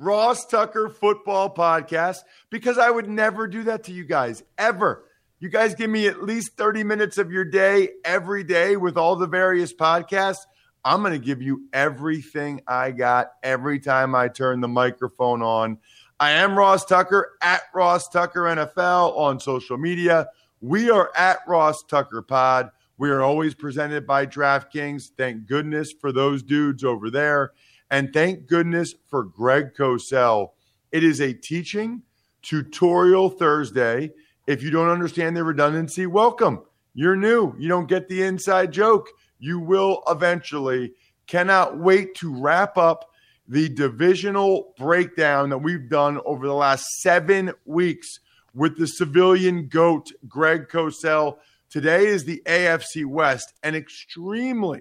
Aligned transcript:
Ross 0.00 0.46
Tucker 0.46 0.88
Football 0.88 1.54
Podcast 1.54 2.20
because 2.48 2.78
I 2.78 2.90
would 2.90 3.06
never 3.06 3.46
do 3.46 3.64
that 3.64 3.84
to 3.84 3.92
you 3.92 4.04
guys 4.04 4.42
ever. 4.56 5.04
You 5.40 5.50
guys 5.50 5.74
give 5.74 5.90
me 5.90 6.06
at 6.06 6.22
least 6.22 6.56
30 6.56 6.84
minutes 6.84 7.18
of 7.18 7.30
your 7.30 7.44
day 7.44 7.90
every 8.02 8.42
day 8.42 8.76
with 8.76 8.96
all 8.96 9.14
the 9.14 9.26
various 9.26 9.74
podcasts. 9.74 10.46
I'm 10.86 11.02
going 11.02 11.12
to 11.12 11.24
give 11.24 11.42
you 11.42 11.68
everything 11.74 12.62
I 12.66 12.92
got 12.92 13.32
every 13.42 13.78
time 13.78 14.14
I 14.14 14.28
turn 14.28 14.62
the 14.62 14.68
microphone 14.68 15.42
on. 15.42 15.76
I 16.18 16.30
am 16.30 16.56
Ross 16.56 16.86
Tucker 16.86 17.32
at 17.42 17.60
Ross 17.74 18.08
Tucker 18.08 18.44
NFL 18.44 19.14
on 19.18 19.38
social 19.38 19.76
media. 19.76 20.28
We 20.62 20.88
are 20.88 21.10
at 21.14 21.40
Ross 21.46 21.82
Tucker 21.82 22.22
Pod. 22.22 22.70
We 22.96 23.10
are 23.10 23.20
always 23.20 23.54
presented 23.54 24.06
by 24.06 24.24
DraftKings. 24.24 25.10
Thank 25.18 25.46
goodness 25.46 25.92
for 25.92 26.10
those 26.10 26.42
dudes 26.42 26.84
over 26.84 27.10
there. 27.10 27.52
And 27.90 28.12
thank 28.12 28.46
goodness 28.46 28.94
for 29.08 29.24
Greg 29.24 29.74
Cosell. 29.74 30.50
It 30.92 31.02
is 31.02 31.20
a 31.20 31.32
teaching 31.32 32.02
tutorial 32.42 33.30
Thursday. 33.30 34.12
If 34.46 34.62
you 34.62 34.70
don't 34.70 34.88
understand 34.88 35.36
the 35.36 35.44
redundancy, 35.44 36.06
welcome. 36.06 36.62
You're 36.94 37.16
new. 37.16 37.54
You 37.58 37.68
don't 37.68 37.88
get 37.88 38.08
the 38.08 38.22
inside 38.22 38.72
joke. 38.72 39.08
You 39.38 39.58
will 39.58 40.02
eventually. 40.08 40.94
Cannot 41.26 41.78
wait 41.78 42.14
to 42.16 42.34
wrap 42.34 42.76
up 42.76 43.10
the 43.46 43.68
divisional 43.68 44.74
breakdown 44.78 45.50
that 45.50 45.58
we've 45.58 45.88
done 45.88 46.20
over 46.24 46.46
the 46.46 46.54
last 46.54 46.84
seven 47.00 47.52
weeks 47.64 48.18
with 48.54 48.78
the 48.78 48.86
civilian 48.86 49.68
GOAT, 49.68 50.12
Greg 50.28 50.68
Cosell. 50.68 51.38
Today 51.68 52.06
is 52.06 52.24
the 52.24 52.42
AFC 52.46 53.06
West, 53.06 53.52
an 53.62 53.74
extremely 53.74 54.80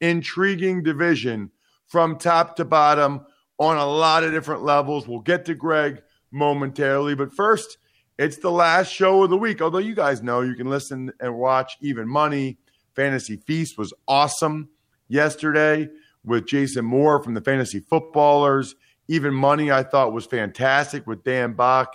intriguing 0.00 0.82
division 0.82 1.50
from 1.88 2.18
top 2.18 2.56
to 2.56 2.64
bottom 2.64 3.26
on 3.58 3.76
a 3.76 3.86
lot 3.86 4.24
of 4.24 4.32
different 4.32 4.62
levels. 4.62 5.06
We'll 5.06 5.20
get 5.20 5.44
to 5.46 5.54
Greg 5.54 6.02
momentarily, 6.30 7.14
but 7.14 7.32
first, 7.32 7.78
it's 8.18 8.38
the 8.38 8.50
last 8.50 8.92
show 8.92 9.24
of 9.24 9.30
the 9.30 9.36
week. 9.36 9.60
Although 9.60 9.78
you 9.78 9.94
guys 9.94 10.22
know 10.22 10.40
you 10.40 10.54
can 10.54 10.70
listen 10.70 11.12
and 11.20 11.36
watch 11.36 11.76
Even 11.80 12.08
Money. 12.08 12.58
Fantasy 12.94 13.36
Feast 13.36 13.76
was 13.76 13.92
awesome 14.08 14.70
yesterday 15.08 15.88
with 16.24 16.46
Jason 16.46 16.84
Moore 16.84 17.22
from 17.22 17.34
the 17.34 17.42
Fantasy 17.42 17.78
Footballers. 17.78 18.74
Even 19.08 19.34
Money, 19.34 19.70
I 19.70 19.82
thought 19.82 20.12
was 20.12 20.26
fantastic 20.26 21.06
with 21.06 21.22
Dan 21.22 21.52
Bach. 21.52 21.94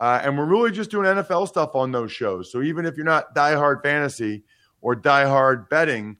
Uh, 0.00 0.20
and 0.22 0.36
we're 0.36 0.46
really 0.46 0.70
just 0.70 0.90
doing 0.90 1.06
NFL 1.06 1.46
stuff 1.46 1.74
on 1.74 1.92
those 1.92 2.10
shows. 2.10 2.50
So 2.50 2.62
even 2.62 2.84
if 2.84 2.96
you're 2.96 3.04
not 3.04 3.34
diehard 3.34 3.82
fantasy 3.82 4.42
or 4.80 4.96
diehard 4.96 5.68
betting, 5.68 6.16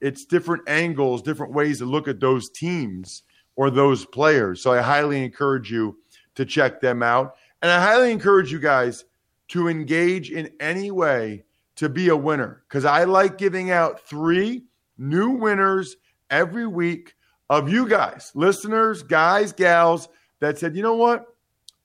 it's 0.00 0.24
different 0.24 0.68
angles, 0.68 1.22
different 1.22 1.52
ways 1.52 1.78
to 1.78 1.84
look 1.84 2.08
at 2.08 2.20
those 2.20 2.50
teams 2.50 3.22
or 3.56 3.70
those 3.70 4.04
players. 4.06 4.62
So 4.62 4.72
I 4.72 4.80
highly 4.80 5.22
encourage 5.22 5.70
you 5.70 5.98
to 6.34 6.44
check 6.44 6.80
them 6.80 7.02
out. 7.02 7.34
And 7.62 7.70
I 7.70 7.80
highly 7.80 8.10
encourage 8.10 8.50
you 8.50 8.58
guys 8.58 9.04
to 9.48 9.68
engage 9.68 10.30
in 10.30 10.50
any 10.60 10.90
way 10.90 11.44
to 11.76 11.88
be 11.88 12.08
a 12.08 12.16
winner 12.16 12.62
because 12.68 12.84
I 12.84 13.04
like 13.04 13.36
giving 13.36 13.70
out 13.70 14.00
three 14.00 14.64
new 14.96 15.30
winners 15.30 15.96
every 16.30 16.66
week 16.66 17.14
of 17.50 17.68
you 17.68 17.88
guys, 17.88 18.30
listeners, 18.34 19.02
guys, 19.02 19.52
gals 19.52 20.08
that 20.38 20.58
said, 20.58 20.76
you 20.76 20.82
know 20.82 20.94
what? 20.94 21.26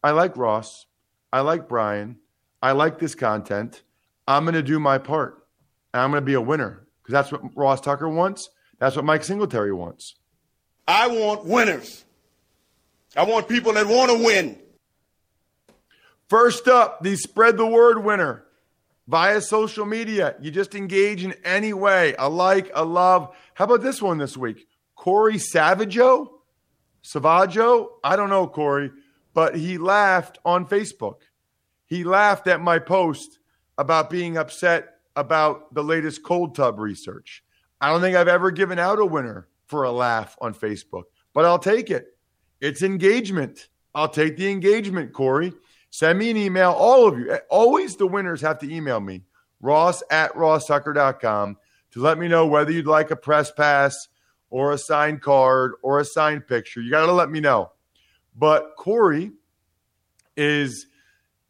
I 0.04 0.12
like 0.12 0.38
Ross. 0.38 0.86
I 1.34 1.42
like 1.42 1.68
Brian. 1.68 2.18
I 2.62 2.72
like 2.72 3.00
this 3.00 3.16
content. 3.16 3.84
I'm 4.28 4.44
going 4.46 4.54
to 4.54 4.64
do 4.64 4.80
my 4.80 4.98
part. 4.98 5.48
I'm 5.94 6.12
going 6.12 6.22
to 6.22 6.26
be 6.26 6.36
a 6.36 6.42
winner 6.42 6.85
because 7.06 7.30
that's 7.30 7.32
what 7.32 7.56
Ross 7.56 7.82
Tucker 7.82 8.10
wants. 8.10 8.50
That's 8.80 8.96
what 8.96 9.06
Mike 9.06 9.24
Singletary 9.24 9.72
wants. 9.72 10.16
I 10.88 11.08
want 11.08 11.46
winners. 11.46 12.04
I 13.16 13.24
want 13.24 13.48
people 13.48 13.74
that 13.74 13.86
want 13.86 14.12
to 14.12 14.26
win. 14.26 14.58
First 16.28 16.68
up, 16.68 17.04
the 17.04 17.16
spread 17.16 17.58
the 17.58 17.66
word 17.66 18.04
winner 18.04 18.46
via 19.08 19.40
social 19.42 19.86
media. 19.86 20.36
You 20.42 20.50
just 20.50 20.74
engage 20.74 21.24
in 21.24 21.34
any 21.44 21.74
way. 21.74 22.16
A 22.18 22.28
like, 22.28 22.72
a 22.74 22.84
love. 22.84 23.36
How 23.54 23.66
about 23.66 23.84
this 23.84 24.02
one 24.02 24.18
this 24.18 24.36
week? 24.36 24.68
Corey 24.96 25.36
Savaggio? 25.36 26.30
Savaggio? 27.04 27.90
I 28.04 28.16
don't 28.16 28.30
know, 28.30 28.48
Corey, 28.48 28.92
but 29.36 29.56
he 29.56 29.78
laughed 29.78 30.40
on 30.44 30.66
Facebook. 30.66 31.18
He 31.86 32.04
laughed 32.04 32.48
at 32.48 32.62
my 32.62 32.80
post 32.80 33.38
about 33.78 34.10
being 34.10 34.38
upset 34.38 34.95
about 35.16 35.74
the 35.74 35.84
latest 35.84 36.24
cold 36.24 36.56
tub 36.56 36.80
research. 36.80 37.44
I 37.82 37.90
don't 37.90 38.02
think 38.02 38.16
I've 38.16 38.28
ever 38.28 38.52
given 38.52 38.80
out 38.80 39.00
a 39.00 39.06
winner 39.06 39.48
for 39.68 39.84
a 39.84 39.92
laugh 39.92 40.38
on 40.42 40.54
Facebook, 40.54 41.04
but 41.34 41.46
I'll 41.46 41.60
take 41.60 41.90
it. 41.90 42.18
It's 42.62 42.82
engagement. 42.82 43.70
I'll 43.94 44.10
take 44.10 44.38
the 44.38 44.50
engagement, 44.50 45.14
Corey. 45.14 45.54
Send 45.90 46.20
me 46.20 46.30
an 46.30 46.38
email, 46.38 46.72
all 46.72 47.08
of 47.08 47.18
you. 47.18 47.38
Always 47.50 47.96
the 47.96 48.08
winners 48.08 48.42
have 48.42 48.60
to 48.60 48.74
email 48.74 49.00
me, 49.00 49.24
ross 49.62 50.04
at 50.12 50.34
rosstucker.com, 50.34 51.58
to 51.92 52.00
let 52.00 52.18
me 52.18 52.28
know 52.28 52.48
whether 52.48 52.72
you'd 52.72 52.88
like 52.88 53.12
a 53.12 53.16
press 53.16 53.52
pass 53.52 54.10
or 54.50 54.72
a 54.72 54.78
signed 54.78 55.22
card 55.22 55.74
or 55.82 56.00
a 56.00 56.06
signed 56.06 56.48
picture. 56.48 56.82
You 56.82 56.92
got 56.92 57.06
to 57.06 57.14
let 57.14 57.30
me 57.30 57.40
know. 57.40 57.72
But 58.36 58.76
Corey 58.78 59.32
is 60.36 60.88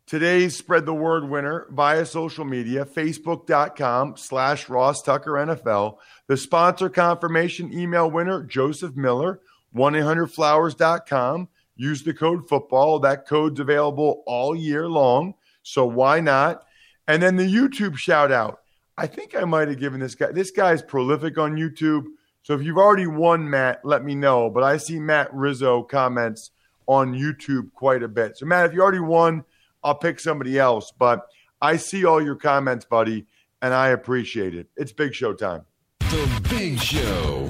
Today's 0.07 0.55
spread 0.55 0.85
the 0.85 0.93
word 0.93 1.27
winner 1.27 1.65
via 1.71 2.05
social 2.05 2.45
media, 2.45 2.85
facebook.com 2.85 4.17
slash 4.17 4.69
Ross 4.69 5.01
Tucker 5.01 5.31
NFL. 5.31 5.97
The 6.27 6.37
sponsor 6.37 6.89
confirmation 6.89 7.73
email 7.73 8.11
winner, 8.11 8.43
Joseph 8.43 8.95
Miller, 8.95 9.39
1-800-Flowers.com. 9.75 11.47
Use 11.75 12.03
the 12.03 12.13
code 12.13 12.47
football. 12.47 12.99
That 12.99 13.27
code's 13.27 13.59
available 13.59 14.23
all 14.27 14.55
year 14.55 14.87
long. 14.87 15.33
So 15.63 15.87
why 15.87 16.19
not? 16.19 16.63
And 17.07 17.23
then 17.23 17.35
the 17.35 17.51
YouTube 17.51 17.97
shout 17.97 18.31
out. 18.31 18.61
I 18.99 19.07
think 19.07 19.35
I 19.35 19.43
might 19.45 19.69
have 19.69 19.79
given 19.79 19.99
this 19.99 20.13
guy, 20.13 20.31
this 20.31 20.51
guy's 20.51 20.83
prolific 20.83 21.39
on 21.39 21.55
YouTube. 21.55 22.05
So 22.43 22.53
if 22.53 22.61
you've 22.61 22.77
already 22.77 23.07
won, 23.07 23.49
Matt, 23.49 23.83
let 23.83 24.03
me 24.03 24.13
know. 24.13 24.51
But 24.51 24.61
I 24.61 24.77
see 24.77 24.99
Matt 24.99 25.33
Rizzo 25.33 25.81
comments 25.81 26.51
on 26.85 27.15
YouTube 27.15 27.73
quite 27.73 28.03
a 28.03 28.07
bit. 28.07 28.37
So 28.37 28.45
Matt, 28.45 28.67
if 28.67 28.73
you 28.73 28.83
already 28.83 28.99
won, 28.99 29.43
I'll 29.85 29.95
pick 29.95 30.19
somebody 30.19 30.57
else. 30.57 30.91
But 30.97 31.27
I 31.61 31.77
see 31.77 32.03
all 32.03 32.21
your 32.21 32.35
comments, 32.35 32.83
buddy, 32.83 33.27
and 33.61 33.73
I 33.73 33.89
appreciate 33.89 34.55
it. 34.55 34.67
It's 34.75 34.91
Big 34.91 35.13
Show 35.13 35.33
time. 35.33 35.61
The 35.99 36.47
Big 36.49 36.79
Show. 36.79 37.49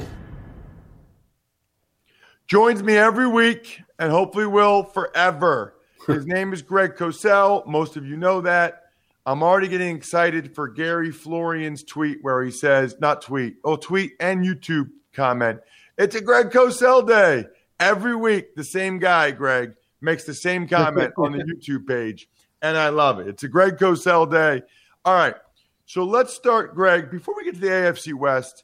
Joins 2.47 2.83
me 2.83 2.95
every 2.95 3.27
week 3.27 3.81
and 3.97 4.11
hopefully 4.11 4.45
will 4.45 4.83
forever. 4.83 5.75
His 6.07 6.27
name 6.27 6.53
is 6.53 6.61
Greg 6.61 6.95
Cosell. 6.95 7.65
Most 7.65 7.97
of 7.97 8.05
you 8.05 8.17
know 8.17 8.41
that. 8.41 8.83
I'm 9.25 9.41
already 9.41 9.67
getting 9.67 9.95
excited 9.95 10.53
for 10.53 10.67
Gary 10.67 11.09
Florian's 11.09 11.83
tweet 11.83 12.19
where 12.21 12.43
he 12.43 12.51
says, 12.51 12.95
not 12.99 13.23
tweet, 13.23 13.55
oh, 13.63 13.75
tweet 13.75 14.11
and 14.19 14.45
YouTube 14.45 14.89
comment. 15.13 15.61
It's 15.97 16.13
a 16.13 16.21
Greg 16.21 16.51
Cosell 16.51 17.07
day. 17.07 17.45
Every 17.79 18.15
week, 18.15 18.55
the 18.55 18.63
same 18.63 18.99
guy, 18.99 19.31
Greg, 19.31 19.73
makes 20.05 20.23
the 20.23 20.33
same 20.33 20.67
comment 20.69 21.13
on 21.17 21.33
the 21.33 21.43
YouTube 21.43 21.85
page. 21.85 22.29
And 22.61 22.77
I 22.77 22.89
love 22.89 23.19
it. 23.19 23.27
It's 23.27 23.43
a 23.43 23.49
Greg 23.49 23.77
Cosell 23.77 24.31
day. 24.31 24.61
All 25.03 25.15
right. 25.15 25.35
So 25.85 26.03
let's 26.03 26.33
start, 26.33 26.73
Greg, 26.73 27.11
before 27.11 27.35
we 27.35 27.43
get 27.43 27.55
to 27.55 27.59
the 27.59 27.67
AFC 27.67 28.13
West, 28.13 28.63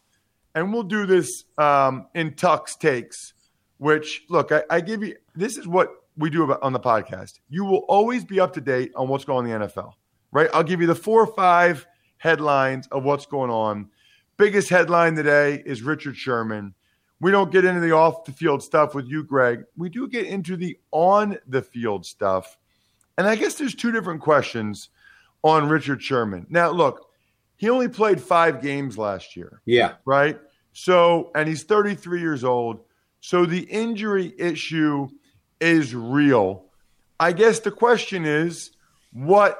and 0.55 0.73
we'll 0.73 0.83
do 0.83 1.05
this 1.05 1.43
um, 1.57 2.07
in 2.15 2.31
Tux 2.31 2.77
takes, 2.79 3.33
which, 3.77 4.23
look, 4.29 4.51
I, 4.51 4.63
I 4.69 4.81
give 4.81 5.03
you 5.03 5.17
this 5.35 5.57
is 5.57 5.67
what 5.67 5.89
we 6.17 6.29
do 6.29 6.43
about, 6.43 6.63
on 6.63 6.73
the 6.73 6.79
podcast. 6.79 7.39
You 7.49 7.65
will 7.65 7.85
always 7.89 8.23
be 8.23 8.39
up 8.39 8.53
to 8.53 8.61
date 8.61 8.91
on 8.95 9.07
what's 9.07 9.25
going 9.25 9.45
on 9.45 9.51
in 9.51 9.59
the 9.59 9.67
NFL 9.67 9.93
right? 10.31 10.49
I'll 10.53 10.63
give 10.63 10.81
you 10.81 10.87
the 10.87 10.95
four 10.95 11.21
or 11.21 11.33
five 11.35 11.85
headlines 12.17 12.87
of 12.87 13.03
what's 13.03 13.25
going 13.25 13.51
on. 13.51 13.89
Biggest 14.37 14.69
headline 14.69 15.15
today 15.15 15.61
is 15.65 15.81
Richard 15.81 16.15
Sherman. 16.15 16.73
We 17.21 17.31
don't 17.31 17.51
get 17.51 17.65
into 17.65 17.79
the 17.79 17.91
off 17.91 18.25
the 18.25 18.31
field 18.31 18.63
stuff 18.63 18.95
with 18.95 19.07
you, 19.07 19.23
Greg. 19.23 19.63
We 19.77 19.89
do 19.89 20.07
get 20.07 20.25
into 20.25 20.57
the 20.57 20.77
on 20.91 21.37
the 21.47 21.61
field 21.61 22.05
stuff. 22.05 22.57
And 23.17 23.27
I 23.27 23.35
guess 23.35 23.55
there's 23.55 23.75
two 23.75 23.91
different 23.91 24.21
questions 24.21 24.89
on 25.43 25.69
Richard 25.69 26.01
Sherman. 26.01 26.47
Now, 26.49 26.71
look, 26.71 27.09
he 27.57 27.69
only 27.69 27.87
played 27.87 28.19
five 28.19 28.59
games 28.59 28.97
last 28.97 29.37
year. 29.37 29.61
Yeah. 29.65 29.93
Right. 30.03 30.39
So, 30.73 31.31
and 31.35 31.47
he's 31.47 31.63
33 31.63 32.19
years 32.19 32.43
old. 32.43 32.79
So 33.19 33.45
the 33.45 33.61
injury 33.61 34.33
issue 34.39 35.07
is 35.59 35.93
real. 35.93 36.65
I 37.19 37.33
guess 37.33 37.59
the 37.59 37.71
question 37.71 38.25
is 38.25 38.71
what 39.13 39.59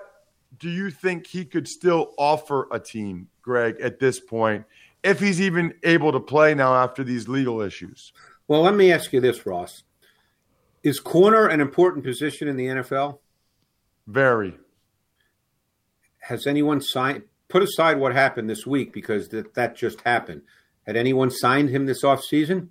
do 0.58 0.68
you 0.68 0.90
think 0.90 1.28
he 1.28 1.46
could 1.46 1.68
still 1.68 2.14
offer 2.18 2.68
a 2.72 2.80
team, 2.80 3.28
Greg, 3.44 3.80
at 3.82 4.00
this 4.00 4.20
point, 4.20 4.66
if 5.04 5.20
he's 5.20 5.42
even 5.42 5.74
able 5.84 6.12
to 6.12 6.20
play 6.20 6.54
now 6.54 6.74
after 6.76 7.04
these 7.04 7.28
legal 7.28 7.62
issues? 7.62 8.14
Well, 8.48 8.62
let 8.62 8.76
me 8.76 8.92
ask 8.92 9.14
you 9.14 9.22
this, 9.22 9.46
Ross. 9.46 9.84
Is 10.84 11.00
corner 11.00 11.48
an 11.48 11.62
important 11.62 12.04
position 12.04 12.48
in 12.48 12.56
the 12.56 12.68
NFL? 12.68 13.20
Very. 14.08 14.58
Has 16.20 16.48
anyone 16.48 16.82
signed 16.82 17.24
put 17.48 17.64
aside 17.64 18.00
what 18.00 18.14
happened 18.14 18.50
this 18.50 18.66
week 18.66 18.94
because 18.94 19.30
that, 19.30 19.54
that 19.56 19.76
just 19.76 20.02
happened. 20.02 20.42
Had 20.88 20.96
anyone 20.96 21.30
signed 21.30 21.70
him 21.70 21.86
this 21.86 22.04
offseason? 22.04 22.70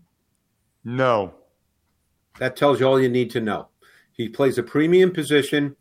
No. 0.83 1.35
That 2.39 2.57
tells 2.57 2.81
you 2.81 2.87
all 2.87 3.01
you 3.01 3.09
need 3.09 3.31
to 3.33 3.41
know. 3.41 3.69
He 4.13 4.29
plays 4.29 4.57
a 4.57 4.63
premium 4.63 5.13
position 5.13 5.77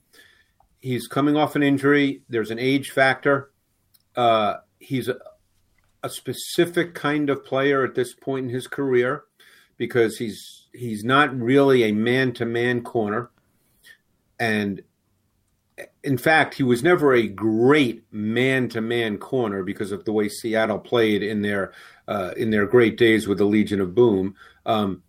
he's 0.79 1.07
coming 1.07 1.35
off 1.35 1.55
an 1.55 1.63
injury. 1.63 2.23
There's 2.29 2.51
an 2.51 2.59
age 2.59 2.91
factor. 2.91 3.51
Uh, 4.15 4.55
he's 4.79 5.07
a, 5.07 5.17
a, 6.03 6.09
specific 6.09 6.93
kind 6.93 7.29
of 7.29 7.45
player 7.45 7.83
at 7.83 7.95
this 7.95 8.13
point 8.13 8.47
in 8.47 8.53
his 8.53 8.67
career 8.67 9.23
because 9.77 10.17
he's 10.17 10.67
he's 10.73 11.03
not 11.03 11.37
really 11.37 11.83
a 11.83 11.91
man 11.91 12.33
to 12.33 12.45
man 12.45 12.81
corner, 12.81 13.29
and 14.39 14.81
in 16.03 16.17
fact, 16.17 16.55
he 16.55 16.63
was 16.63 16.83
never 16.83 17.13
a 17.13 17.27
great 17.27 18.03
man 18.11 18.69
to 18.69 18.81
man 18.81 19.17
corner 19.17 19.63
because 19.63 19.91
of 19.91 20.05
the 20.05 20.13
way 20.13 20.29
Seattle 20.29 20.79
played 20.79 21.23
in 21.23 21.41
their 21.41 21.73
uh, 22.07 22.31
in 22.37 22.49
their 22.49 22.65
great 22.65 22.97
days 22.97 23.27
with 23.27 23.37
the 23.37 23.45
Legion 23.45 23.81
of 23.81 23.95
Boom. 23.95 24.35
Um, 24.65 25.03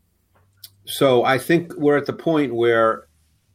so 0.87 1.25
I 1.25 1.39
think 1.39 1.75
we're 1.77 1.97
at 1.97 2.07
the 2.07 2.13
point 2.13 2.55
where 2.55 3.07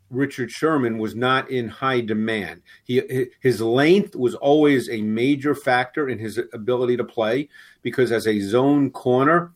Richard 0.10 0.52
Sherman 0.52 0.98
was 0.98 1.16
not 1.16 1.50
in 1.50 1.68
high 1.68 2.02
demand. 2.02 2.62
He 2.84 3.28
his 3.40 3.62
length 3.62 4.16
was 4.16 4.36
always 4.36 4.90
a 4.90 5.02
major 5.02 5.56
factor 5.56 6.10
in 6.10 6.20
his 6.20 6.40
ability 6.54 6.98
to 6.98 7.04
play 7.04 7.50
because 7.82 8.12
as 8.12 8.28
a 8.28 8.40
zone 8.40 8.92
corner, 8.92 9.54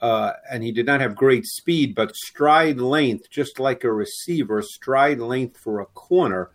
uh, 0.00 0.32
and 0.50 0.62
he 0.62 0.72
did 0.72 0.86
not 0.86 1.00
have 1.00 1.14
great 1.14 1.44
speed, 1.44 1.94
but 1.94 2.16
stride 2.16 2.80
length, 2.80 3.28
just 3.30 3.60
like 3.60 3.84
a 3.84 3.92
receiver, 3.92 4.62
stride 4.62 5.20
length 5.20 5.58
for 5.58 5.80
a 5.80 5.86
corner 5.86 6.50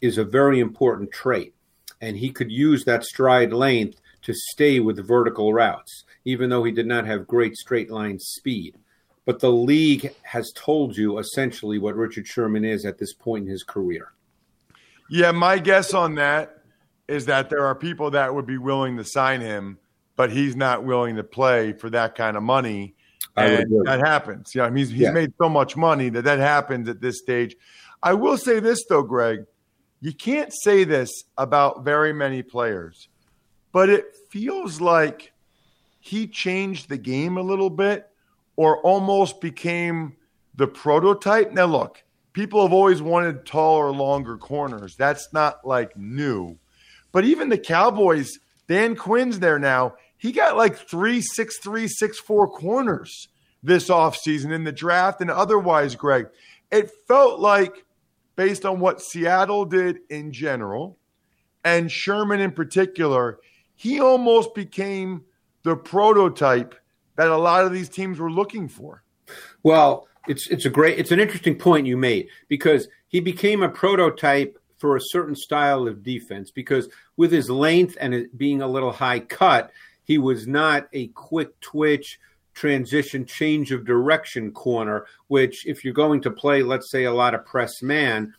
is 0.00 0.16
a 0.16 0.24
very 0.24 0.60
important 0.60 1.10
trait, 1.12 1.54
and 2.00 2.16
he 2.16 2.30
could 2.30 2.50
use 2.50 2.84
that 2.84 3.04
stride 3.04 3.52
length 3.52 4.00
to 4.22 4.32
stay 4.34 4.80
with 4.80 5.06
vertical 5.06 5.52
routes, 5.52 6.04
even 6.24 6.48
though 6.48 6.64
he 6.64 6.72
did 6.72 6.86
not 6.86 7.06
have 7.06 7.26
great 7.26 7.56
straight 7.56 7.90
line 7.90 8.18
speed 8.18 8.74
but 9.26 9.40
the 9.40 9.50
league 9.50 10.14
has 10.22 10.50
told 10.54 10.96
you 10.96 11.18
essentially 11.18 11.78
what 11.78 11.96
Richard 11.96 12.26
Sherman 12.26 12.64
is 12.64 12.86
at 12.86 12.96
this 12.96 13.12
point 13.12 13.44
in 13.44 13.50
his 13.50 13.64
career. 13.64 14.12
Yeah, 15.10 15.32
my 15.32 15.58
guess 15.58 15.92
on 15.92 16.14
that 16.14 16.62
is 17.08 17.26
that 17.26 17.50
there 17.50 17.66
are 17.66 17.74
people 17.74 18.12
that 18.12 18.34
would 18.34 18.46
be 18.46 18.56
willing 18.56 18.96
to 18.96 19.04
sign 19.04 19.40
him, 19.40 19.78
but 20.14 20.30
he's 20.30 20.56
not 20.56 20.84
willing 20.84 21.16
to 21.16 21.24
play 21.24 21.72
for 21.72 21.90
that 21.90 22.14
kind 22.14 22.36
of 22.36 22.42
money. 22.42 22.94
And 23.36 23.66
that 23.84 24.00
happens. 24.00 24.54
Yeah, 24.54 24.62
I 24.62 24.70
mean, 24.70 24.78
he's, 24.78 24.90
he's 24.90 25.00
yeah. 25.00 25.10
made 25.10 25.32
so 25.38 25.48
much 25.48 25.76
money 25.76 26.08
that 26.08 26.22
that 26.22 26.38
happens 26.38 26.88
at 26.88 27.00
this 27.00 27.18
stage. 27.18 27.54
I 28.02 28.14
will 28.14 28.38
say 28.38 28.60
this, 28.60 28.84
though, 28.88 29.02
Greg. 29.02 29.44
You 30.00 30.12
can't 30.12 30.52
say 30.62 30.84
this 30.84 31.10
about 31.36 31.84
very 31.84 32.12
many 32.12 32.42
players, 32.42 33.08
but 33.72 33.90
it 33.90 34.14
feels 34.30 34.80
like 34.80 35.32
he 36.00 36.28
changed 36.28 36.88
the 36.88 36.98
game 36.98 37.36
a 37.36 37.42
little 37.42 37.70
bit 37.70 38.08
or 38.56 38.80
almost 38.80 39.40
became 39.40 40.16
the 40.54 40.66
prototype. 40.66 41.52
Now, 41.52 41.66
look, 41.66 42.02
people 42.32 42.62
have 42.62 42.72
always 42.72 43.02
wanted 43.02 43.46
taller, 43.46 43.92
longer 43.92 44.36
corners. 44.36 44.96
That's 44.96 45.32
not 45.32 45.66
like 45.66 45.96
new. 45.96 46.58
But 47.12 47.24
even 47.24 47.48
the 47.48 47.58
Cowboys, 47.58 48.38
Dan 48.68 48.96
Quinn's 48.96 49.38
there 49.38 49.58
now. 49.58 49.94
He 50.18 50.32
got 50.32 50.56
like 50.56 50.76
three, 50.76 51.20
six, 51.20 51.58
three, 51.58 51.88
six, 51.88 52.18
four 52.18 52.48
corners 52.48 53.28
this 53.62 53.88
offseason 53.88 54.52
in 54.52 54.64
the 54.64 54.72
draft 54.72 55.20
and 55.20 55.30
otherwise, 55.30 55.94
Greg. 55.94 56.26
It 56.70 56.90
felt 57.06 57.40
like, 57.40 57.84
based 58.34 58.64
on 58.64 58.80
what 58.80 59.00
Seattle 59.00 59.64
did 59.64 59.98
in 60.10 60.32
general 60.32 60.98
and 61.64 61.90
Sherman 61.90 62.40
in 62.40 62.52
particular, 62.52 63.38
he 63.74 64.00
almost 64.00 64.54
became 64.54 65.24
the 65.62 65.76
prototype 65.76 66.74
that 67.16 67.28
a 67.28 67.36
lot 67.36 67.64
of 67.64 67.72
these 67.72 67.88
teams 67.88 68.18
were 68.18 68.30
looking 68.30 68.68
for. 68.68 69.02
Well, 69.62 70.08
it's 70.28 70.48
it's 70.48 70.64
a 70.64 70.70
great 70.70 70.98
it's 70.98 71.12
an 71.12 71.20
interesting 71.20 71.56
point 71.56 71.86
you 71.86 71.96
made 71.96 72.28
because 72.48 72.88
he 73.08 73.20
became 73.20 73.62
a 73.62 73.68
prototype 73.68 74.58
for 74.76 74.96
a 74.96 75.00
certain 75.00 75.34
style 75.34 75.88
of 75.88 76.02
defense 76.02 76.50
because 76.50 76.88
with 77.16 77.32
his 77.32 77.48
length 77.48 77.96
and 78.00 78.28
being 78.36 78.60
a 78.60 78.68
little 78.68 78.92
high 78.92 79.20
cut, 79.20 79.70
he 80.04 80.18
was 80.18 80.46
not 80.46 80.88
a 80.92 81.08
quick 81.08 81.58
twitch 81.60 82.18
transition 82.54 83.26
change 83.26 83.70
of 83.70 83.84
direction 83.84 84.50
corner, 84.50 85.06
which 85.28 85.66
if 85.66 85.84
you're 85.84 85.94
going 85.94 86.22
to 86.22 86.30
play, 86.30 86.62
let's 86.62 86.90
say 86.90 87.04
a 87.04 87.12
lot 87.12 87.34
of 87.34 87.44
press 87.44 87.82
man, 87.82 88.34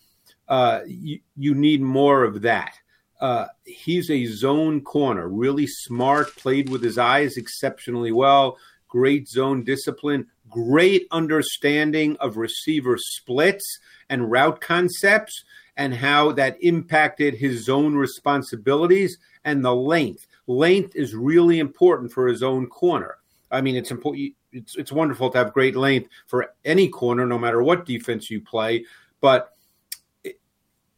uh, 0.47 0.81
you, 0.87 1.19
you 1.35 1.53
need 1.53 1.81
more 1.81 2.23
of 2.23 2.41
that. 2.41 2.73
Uh, 3.19 3.47
he's 3.65 4.09
a 4.11 4.25
zone 4.25 4.81
corner, 4.81 5.27
really 5.27 5.65
smart, 5.67 6.35
played 6.35 6.69
with 6.69 6.83
his 6.83 6.97
eyes 6.97 7.37
exceptionally 7.37 8.11
well, 8.11 8.57
great 8.87 9.27
zone 9.27 9.63
discipline, 9.63 10.27
great 10.49 11.07
understanding 11.11 12.15
of 12.19 12.37
receiver 12.37 12.97
splits 12.97 13.79
and 14.09 14.31
route 14.31 14.61
concepts 14.61 15.43
and 15.75 15.93
how 15.93 16.31
that 16.31 16.57
impacted 16.61 17.35
his 17.35 17.65
zone 17.65 17.95
responsibilities 17.95 19.17
and 19.45 19.63
the 19.63 19.75
length. 19.75 20.27
Length 20.47 20.95
is 20.95 21.15
really 21.15 21.59
important 21.59 22.11
for 22.11 22.27
his 22.27 22.41
own 22.41 22.67
corner. 22.67 23.17
I 23.51 23.61
mean, 23.61 23.75
it's 23.75 23.91
important. 23.91 24.33
It's, 24.51 24.75
it's 24.75 24.91
wonderful 24.91 25.29
to 25.29 25.37
have 25.37 25.53
great 25.53 25.75
length 25.75 26.09
for 26.25 26.53
any 26.65 26.87
corner, 26.87 27.25
no 27.25 27.37
matter 27.37 27.61
what 27.61 27.85
defense 27.85 28.29
you 28.29 28.41
play. 28.41 28.85
But 29.21 29.53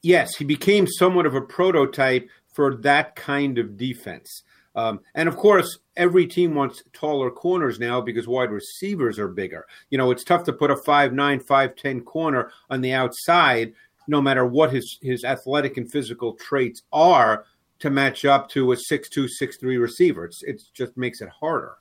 yes, 0.02 0.36
he 0.36 0.46
became 0.46 0.88
somewhat 0.88 1.26
of 1.26 1.36
a 1.36 1.42
prototype 1.42 2.30
for 2.54 2.76
that 2.78 3.16
kind 3.16 3.58
of 3.58 3.78
defense. 3.78 4.44
Um, 4.76 5.02
and 5.16 5.28
of 5.28 5.36
course, 5.36 5.80
every 5.98 6.28
team 6.28 6.56
wants 6.56 6.84
taller 6.94 7.32
corners 7.32 7.80
now 7.80 8.02
because 8.02 8.28
wide 8.28 8.52
receivers 8.52 9.20
are 9.20 9.28
bigger. 9.28 9.66
You 9.90 9.98
know, 9.98 10.12
it's 10.12 10.24
tough 10.24 10.44
to 10.46 10.54
put 10.54 10.72
a 10.72 10.76
5'9, 10.76 11.44
5'10 11.44 12.06
corner 12.06 12.52
on 12.70 12.82
the 12.82 12.94
outside, 12.94 13.74
no 14.08 14.22
matter 14.22 14.46
what 14.46 14.72
his, 14.72 14.98
his 15.02 15.24
athletic 15.24 15.78
and 15.78 15.92
physical 15.92 16.34
traits 16.34 16.84
are, 16.94 17.46
to 17.80 17.90
match 17.90 18.26
up 18.26 18.50
to 18.50 18.72
a 18.72 18.76
6'2, 18.76 19.28
6'3 19.42 19.80
receiver. 19.80 20.26
It's, 20.26 20.44
it 20.44 20.62
just 20.74 20.96
makes 20.98 21.22
it 21.22 21.30
harder. 21.30 21.76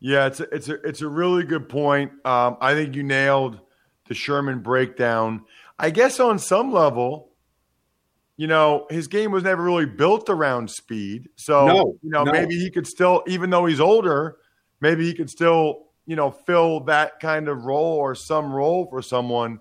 Yeah, 0.00 0.26
it's 0.26 0.40
a, 0.40 0.54
it's 0.54 0.68
a, 0.68 0.74
it's 0.82 1.00
a 1.00 1.08
really 1.08 1.44
good 1.44 1.68
point. 1.68 2.12
Um, 2.26 2.56
I 2.60 2.74
think 2.74 2.94
you 2.94 3.02
nailed 3.02 3.60
the 4.08 4.14
Sherman 4.14 4.60
breakdown. 4.60 5.44
I 5.78 5.90
guess 5.90 6.20
on 6.20 6.38
some 6.38 6.72
level, 6.72 7.30
you 8.36 8.46
know, 8.46 8.86
his 8.90 9.08
game 9.08 9.30
was 9.30 9.44
never 9.44 9.62
really 9.62 9.86
built 9.86 10.28
around 10.28 10.70
speed. 10.70 11.28
So, 11.36 11.66
no, 11.66 11.98
you 12.02 12.10
know, 12.10 12.24
no. 12.24 12.32
maybe 12.32 12.56
he 12.58 12.70
could 12.70 12.86
still, 12.86 13.22
even 13.26 13.50
though 13.50 13.66
he's 13.66 13.80
older, 13.80 14.36
maybe 14.80 15.04
he 15.04 15.14
could 15.14 15.30
still, 15.30 15.86
you 16.06 16.16
know, 16.16 16.30
fill 16.30 16.80
that 16.80 17.20
kind 17.20 17.48
of 17.48 17.64
role 17.64 17.94
or 17.96 18.14
some 18.14 18.52
role 18.52 18.86
for 18.90 19.02
someone. 19.02 19.60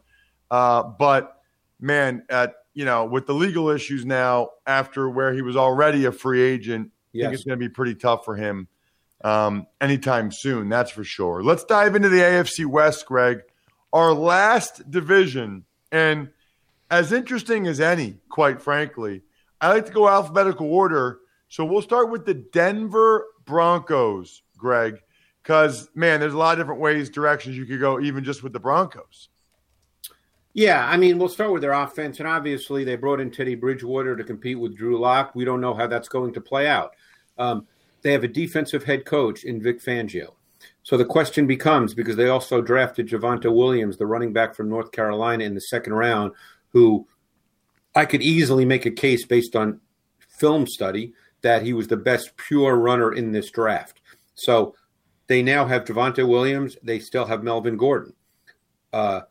Uh, 0.50 0.84
but 0.84 1.38
man, 1.80 2.24
at 2.30 2.56
you 2.74 2.86
know, 2.86 3.06
with 3.06 3.28
the 3.28 3.34
legal 3.34 3.70
issues 3.70 4.06
now 4.06 4.50
after 4.66 5.10
where 5.10 5.34
he 5.34 5.42
was 5.42 5.56
already 5.56 6.06
a 6.06 6.12
free 6.12 6.42
agent, 6.42 6.92
I 7.16 7.20
think 7.20 7.34
it's 7.34 7.44
going 7.44 7.60
to 7.60 7.64
be 7.64 7.70
pretty 7.70 7.94
tough 7.96 8.26
for 8.26 8.36
him 8.36 8.68
um, 9.24 9.68
anytime 9.80 10.32
soon. 10.32 10.70
That's 10.70 10.92
for 10.92 11.04
sure. 11.04 11.44
Let's 11.44 11.64
dive 11.64 11.96
into 11.96 12.10
the 12.10 12.18
AFC 12.18 12.66
West, 12.66 13.06
Greg, 13.06 13.42
our 13.92 14.14
last 14.14 14.90
division, 14.90 15.66
and 15.94 16.30
as 16.92 17.14
interesting 17.14 17.68
as 17.68 17.80
any, 17.80 18.18
quite 18.28 18.62
frankly. 18.62 19.22
I 19.62 19.70
like 19.70 19.86
to 19.86 19.94
go 19.94 20.10
alphabetical 20.10 20.70
order, 20.70 21.20
so 21.48 21.64
we'll 21.64 21.82
start 21.82 22.10
with 22.10 22.26
the 22.26 22.34
Denver 22.34 23.26
Broncos, 23.46 24.42
Greg, 24.58 25.00
because 25.42 25.90
man, 25.96 26.20
there's 26.20 26.34
a 26.34 26.38
lot 26.38 26.54
of 26.54 26.60
different 26.60 26.82
ways, 26.82 27.10
directions 27.10 27.56
you 27.56 27.66
could 27.66 27.80
go, 27.80 28.02
even 28.02 28.26
just 28.26 28.44
with 28.44 28.52
the 28.52 28.60
Broncos. 28.60 29.30
Yeah, 30.54 30.86
I 30.88 30.98
mean, 30.98 31.18
we'll 31.18 31.30
start 31.30 31.52
with 31.52 31.62
their 31.62 31.72
offense, 31.72 32.20
and 32.20 32.28
obviously 32.28 32.84
they 32.84 32.96
brought 32.96 33.20
in 33.20 33.32
Teddy 33.32 33.56
Bridgewater 33.56 34.16
to 34.16 34.24
compete 34.24 34.60
with 34.60 34.76
Drew 34.76 35.00
Lock. 35.00 35.34
We 35.34 35.46
don't 35.46 35.62
know 35.62 35.74
how 35.74 35.88
that's 35.88 36.10
going 36.10 36.34
to 36.34 36.42
play 36.42 36.68
out. 36.68 36.96
Um, 37.38 37.66
they 38.02 38.12
have 38.12 38.24
a 38.24 38.28
defensive 38.28 38.84
head 38.84 39.06
coach 39.06 39.46
in 39.46 39.62
Vic 39.62 39.82
Fangio. 39.82 40.34
So 40.84 40.98
the 40.98 41.06
question 41.06 41.48
becomes 41.48 41.94
because 41.94 42.18
they 42.18 42.28
also 42.28 42.62
drafted 42.62 43.08
Javonte 43.08 43.54
Williams, 43.54 43.98
the 43.98 44.06
running 44.06 44.34
back 44.34 44.54
from 44.54 44.70
North 44.70 44.92
Carolina, 44.92 45.46
in 45.46 45.54
the 45.54 45.62
second 45.62 45.94
round, 45.94 46.34
who 46.70 47.08
I 47.96 48.06
could 48.06 48.22
easily 48.22 48.66
make 48.66 48.86
a 48.86 48.92
case 48.92 49.26
based 49.26 49.56
on 49.56 49.80
film 50.28 50.68
study 50.68 51.14
that 51.42 51.64
he 51.64 51.74
was 51.74 51.88
the 51.88 51.98
best 51.98 52.36
pure 52.36 52.76
runner 52.76 53.14
in 53.14 53.32
this 53.32 53.50
draft. 53.50 54.02
So 54.36 54.76
they 55.28 55.42
now 55.42 55.66
have 55.66 55.86
Javonte 55.86 56.28
Williams. 56.28 56.78
They 56.84 57.00
still 57.00 57.26
have 57.26 57.44
Melvin 57.44 57.78
Gordon. 57.78 58.14
Uh, 58.92 59.22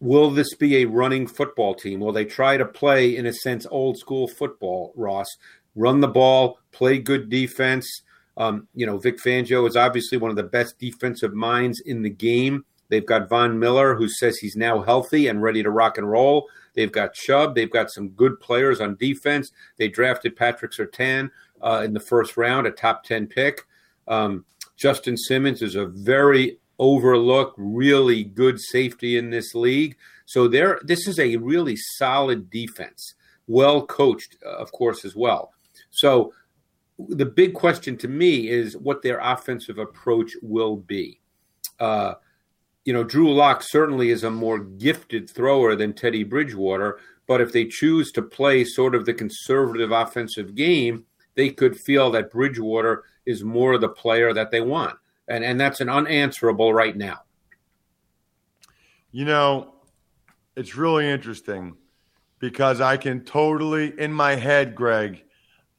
will 0.00 0.30
this 0.30 0.54
be 0.54 0.76
a 0.76 0.84
running 0.86 1.26
football 1.26 1.74
team? 1.74 2.00
Will 2.00 2.12
they 2.12 2.24
try 2.24 2.56
to 2.56 2.64
play, 2.64 3.16
in 3.16 3.26
a 3.26 3.32
sense, 3.32 3.66
old 3.70 3.98
school 3.98 4.28
football, 4.28 4.92
Ross? 4.96 5.36
Run 5.74 6.00
the 6.00 6.08
ball, 6.08 6.58
play 6.72 6.98
good 6.98 7.28
defense. 7.28 8.02
Um, 8.36 8.68
you 8.74 8.86
know, 8.86 8.98
Vic 8.98 9.18
Fangio 9.18 9.68
is 9.68 9.76
obviously 9.76 10.18
one 10.18 10.30
of 10.30 10.36
the 10.36 10.42
best 10.42 10.78
defensive 10.78 11.34
minds 11.34 11.80
in 11.80 12.02
the 12.02 12.10
game. 12.10 12.64
They've 12.88 13.06
got 13.06 13.28
Von 13.28 13.58
Miller, 13.58 13.94
who 13.94 14.08
says 14.08 14.36
he's 14.36 14.56
now 14.56 14.82
healthy 14.82 15.28
and 15.28 15.42
ready 15.42 15.62
to 15.62 15.70
rock 15.70 15.98
and 15.98 16.10
roll. 16.10 16.48
They've 16.74 16.92
got 16.92 17.14
Chubb. 17.14 17.54
They've 17.54 17.70
got 17.70 17.90
some 17.90 18.10
good 18.10 18.40
players 18.40 18.80
on 18.80 18.96
defense. 18.96 19.50
They 19.78 19.88
drafted 19.88 20.36
Patrick 20.36 20.72
Surtain 20.72 21.30
uh, 21.62 21.82
in 21.84 21.94
the 21.94 22.00
first 22.00 22.36
round, 22.36 22.66
a 22.66 22.70
top 22.70 23.04
10 23.04 23.26
pick. 23.28 23.66
Um, 24.06 24.44
Justin 24.76 25.16
Simmons 25.16 25.62
is 25.62 25.76
a 25.76 25.86
very 25.86 26.58
overlooked, 26.78 27.54
really 27.56 28.24
good 28.24 28.60
safety 28.60 29.16
in 29.16 29.30
this 29.30 29.54
league. 29.54 29.96
So 30.26 30.48
there, 30.48 30.80
this 30.82 31.06
is 31.06 31.18
a 31.18 31.36
really 31.36 31.76
solid 31.76 32.50
defense, 32.50 33.14
well 33.46 33.86
coached, 33.86 34.36
uh, 34.44 34.56
of 34.56 34.72
course, 34.72 35.04
as 35.04 35.14
well. 35.14 35.52
So 35.90 36.32
the 36.98 37.26
big 37.26 37.54
question 37.54 37.96
to 37.98 38.08
me 38.08 38.48
is 38.48 38.76
what 38.76 39.02
their 39.02 39.18
offensive 39.18 39.78
approach 39.78 40.32
will 40.42 40.76
be. 40.76 41.20
Uh, 41.80 42.14
you 42.84 42.92
know, 42.92 43.02
Drew 43.02 43.32
Lock 43.32 43.62
certainly 43.62 44.10
is 44.10 44.24
a 44.24 44.30
more 44.30 44.58
gifted 44.58 45.28
thrower 45.28 45.74
than 45.74 45.92
Teddy 45.92 46.22
Bridgewater, 46.22 47.00
but 47.26 47.40
if 47.40 47.52
they 47.52 47.64
choose 47.64 48.12
to 48.12 48.22
play 48.22 48.64
sort 48.64 48.94
of 48.94 49.06
the 49.06 49.14
conservative 49.14 49.90
offensive 49.90 50.54
game, 50.54 51.04
they 51.34 51.50
could 51.50 51.76
feel 51.76 52.10
that 52.10 52.30
Bridgewater 52.30 53.04
is 53.26 53.42
more 53.42 53.78
the 53.78 53.88
player 53.88 54.32
that 54.32 54.50
they 54.50 54.60
want. 54.60 54.96
And 55.26 55.42
and 55.42 55.58
that's 55.58 55.80
an 55.80 55.88
unanswerable 55.88 56.74
right 56.74 56.96
now. 56.96 57.20
You 59.10 59.24
know, 59.24 59.74
it's 60.54 60.76
really 60.76 61.08
interesting 61.08 61.76
because 62.38 62.82
I 62.82 62.98
can 62.98 63.24
totally, 63.24 63.98
in 63.98 64.12
my 64.12 64.34
head, 64.34 64.74
Greg, 64.74 65.24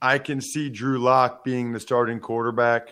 I 0.05 0.19
can 0.19 0.39
see 0.39 0.69
Drew 0.69 0.99
Lock 0.99 1.43
being 1.43 1.73
the 1.73 1.79
starting 1.79 2.19
quarterback. 2.19 2.89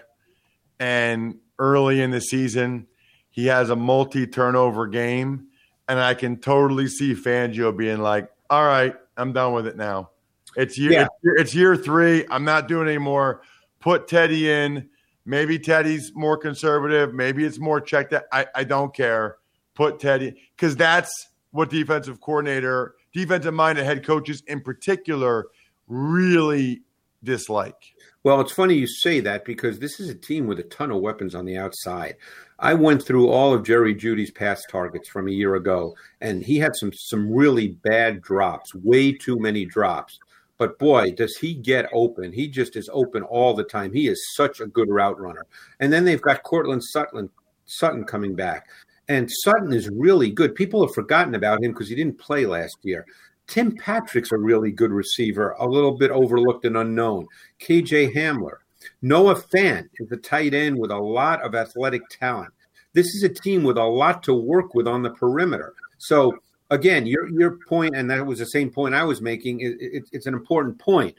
And 0.80 1.38
early 1.60 2.02
in 2.02 2.10
the 2.10 2.20
season, 2.20 2.88
he 3.30 3.46
has 3.46 3.70
a 3.70 3.76
multi 3.76 4.26
turnover 4.26 4.88
game. 4.88 5.46
And 5.88 6.00
I 6.00 6.16
can 6.16 6.38
totally 6.38 6.88
see 6.88 7.14
Fangio 7.14 7.76
being 7.78 8.00
like, 8.00 8.32
all 8.50 8.66
right, 8.66 8.96
I'm 9.16 9.32
done 9.32 9.54
with 9.54 9.68
it 9.68 9.78
now. 9.78 10.10
It's 10.56 10.76
year, 10.76 10.92
Yeah. 10.92 11.08
it's, 11.22 11.54
year 11.54 11.78
three. 11.78 12.26
I'm 12.32 12.46
not 12.46 12.68
doing 12.68 12.88
anymore. 12.88 13.44
Put 13.80 14.08
Teddy 14.08 14.50
in. 14.50 14.90
Maybe 15.24 15.60
Teddy's 15.60 16.12
more 16.16 16.36
conservative. 16.36 17.14
Maybe 17.14 17.46
it's 17.46 17.60
more 17.60 17.80
checked. 17.80 18.14
out. 18.14 18.24
I, 18.32 18.48
I 18.56 18.64
don't 18.64 18.94
care. 18.94 19.38
Put 19.76 20.00
Teddy 20.00 20.36
because 20.56 20.76
that's 20.76 21.28
what 21.52 21.70
defensive 21.70 22.20
coordinator, 22.22 22.96
defensive 23.14 23.54
minded 23.54 23.86
head 23.86 24.04
coaches 24.04 24.42
in 24.48 24.62
particular 24.62 25.46
really 25.88 26.82
dislike. 27.24 27.94
Well, 28.24 28.40
it's 28.42 28.52
funny 28.52 28.76
you 28.76 28.88
say 28.88 29.20
that 29.22 29.46
because 29.46 29.80
this 29.80 30.00
is 30.00 30.10
a 30.10 30.16
team 30.16 30.48
with 30.48 30.60
a 30.60 30.64
ton 30.64 30.92
of 30.92 31.02
weapons 31.02 31.36
on 31.36 31.46
the 31.46 31.58
outside. 31.58 32.16
I 32.60 32.74
went 32.74 33.04
through 33.04 33.30
all 33.30 33.54
of 33.54 33.64
Jerry 33.64 33.94
Jeudy's 33.94 34.32
past 34.32 34.68
targets 34.70 35.10
from 35.10 35.28
a 35.28 35.32
year 35.32 35.56
ago, 35.56 35.96
and 36.22 36.44
he 36.44 36.58
had 36.58 36.76
some 36.76 36.94
some 36.94 37.32
really 37.32 37.70
bad 37.70 38.22
drops, 38.22 38.74
way 38.76 39.12
too 39.12 39.38
many 39.40 39.66
drops. 39.66 40.18
But 40.58 40.80
boy, 40.80 41.12
does 41.12 41.36
he 41.38 41.54
get 41.54 41.90
open. 41.92 42.32
He 42.32 42.48
just 42.48 42.76
is 42.76 42.90
open 42.94 43.24
all 43.24 43.54
the 43.54 43.64
time. 43.64 43.92
He 43.92 44.08
is 44.08 44.34
such 44.36 44.62
a 44.62 44.68
good 44.68 44.90
route 44.90 45.20
runner. 45.20 45.46
And 45.80 45.92
then 45.92 46.06
they've 46.06 46.22
got 46.22 46.44
Courtland 46.44 46.84
Sutton, 46.84 47.30
Sutton 47.66 48.06
coming 48.06 48.36
back. 48.36 48.68
And 49.10 49.30
Sutton 49.30 49.74
is 49.74 49.90
really 49.90 50.32
good. 50.32 50.56
People 50.56 50.86
have 50.86 50.96
forgotten 50.96 51.36
about 51.36 51.62
him 51.62 51.72
because 51.74 51.90
he 51.90 51.96
didn't 51.96 52.20
play 52.20 52.46
last 52.46 52.78
year. 52.84 53.06
Tim 53.54 53.76
Patrick's 53.76 54.32
a 54.32 54.38
really 54.40 54.72
good 54.72 54.92
receiver, 54.92 55.52
a 55.60 55.68
little 55.68 55.96
bit 55.96 56.10
overlooked 56.10 56.66
and 56.66 56.76
unknown. 56.76 57.28
KJ 57.60 58.16
Hamler. 58.16 58.58
Noah 59.04 59.36
Fant 59.36 59.88
is 60.00 60.12
a 60.12 60.18
tight 60.18 60.56
end 60.56 60.80
with 60.80 60.90
a 60.90 60.98
lot 60.98 61.40
of 61.44 61.54
athletic 61.54 62.02
talent. 62.10 62.52
This 62.94 63.06
is 63.14 63.22
a 63.22 63.30
team 63.30 63.62
with 63.62 63.78
a 63.78 63.84
lot 63.84 64.24
to 64.24 64.34
work 64.34 64.74
with 64.74 64.88
on 64.88 65.04
the 65.04 65.12
perimeter. 65.12 65.76
So, 66.00 66.36
again, 66.72 67.06
your 67.06 67.30
your 67.30 67.60
point, 67.68 67.96
and 67.96 68.10
that 68.10 68.26
was 68.26 68.40
the 68.40 68.48
same 68.48 68.72
point 68.72 68.96
I 68.96 69.04
was 69.04 69.22
making. 69.22 69.60
It, 69.60 69.78
it, 69.80 70.04
it's 70.12 70.26
an 70.26 70.34
important 70.34 70.80
point. 70.80 71.16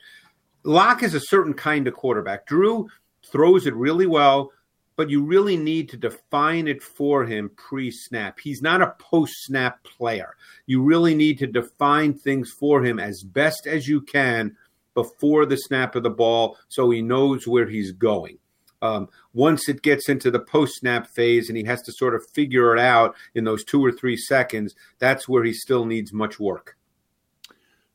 Lock 0.64 1.04
is 1.04 1.14
a 1.14 1.20
certain 1.20 1.54
kind 1.54 1.86
of 1.86 1.94
quarterback. 1.94 2.46
Drew 2.46 2.88
throws 3.24 3.68
it 3.68 3.76
really 3.76 4.08
well, 4.08 4.50
but 4.96 5.10
you 5.10 5.24
really 5.24 5.56
need 5.56 5.88
to 5.88 5.96
define 5.96 6.68
it 6.68 6.82
for 6.82 7.24
him 7.24 7.50
pre 7.56 7.90
snap. 7.90 8.38
He's 8.38 8.62
not 8.62 8.82
a 8.82 8.94
post 8.98 9.32
snap 9.44 9.82
player. 9.84 10.36
You 10.66 10.82
really 10.82 11.14
need 11.14 11.38
to 11.38 11.46
define 11.46 12.14
things 12.14 12.50
for 12.50 12.84
him 12.84 12.98
as 12.98 13.22
best 13.22 13.66
as 13.66 13.88
you 13.88 14.00
can 14.00 14.56
before 14.94 15.44
the 15.46 15.56
snap 15.56 15.96
of 15.96 16.04
the 16.04 16.10
ball 16.10 16.56
so 16.68 16.90
he 16.90 17.02
knows 17.02 17.46
where 17.46 17.68
he's 17.68 17.92
going. 17.92 18.38
Um, 18.82 19.08
once 19.32 19.68
it 19.68 19.82
gets 19.82 20.08
into 20.08 20.30
the 20.30 20.40
post 20.40 20.74
snap 20.76 21.06
phase 21.06 21.48
and 21.48 21.56
he 21.56 21.64
has 21.64 21.80
to 21.82 21.92
sort 21.92 22.14
of 22.14 22.26
figure 22.34 22.76
it 22.76 22.80
out 22.80 23.16
in 23.34 23.44
those 23.44 23.64
two 23.64 23.84
or 23.84 23.90
three 23.90 24.16
seconds, 24.16 24.74
that's 24.98 25.28
where 25.28 25.42
he 25.42 25.54
still 25.54 25.86
needs 25.86 26.12
much 26.12 26.38
work. 26.38 26.76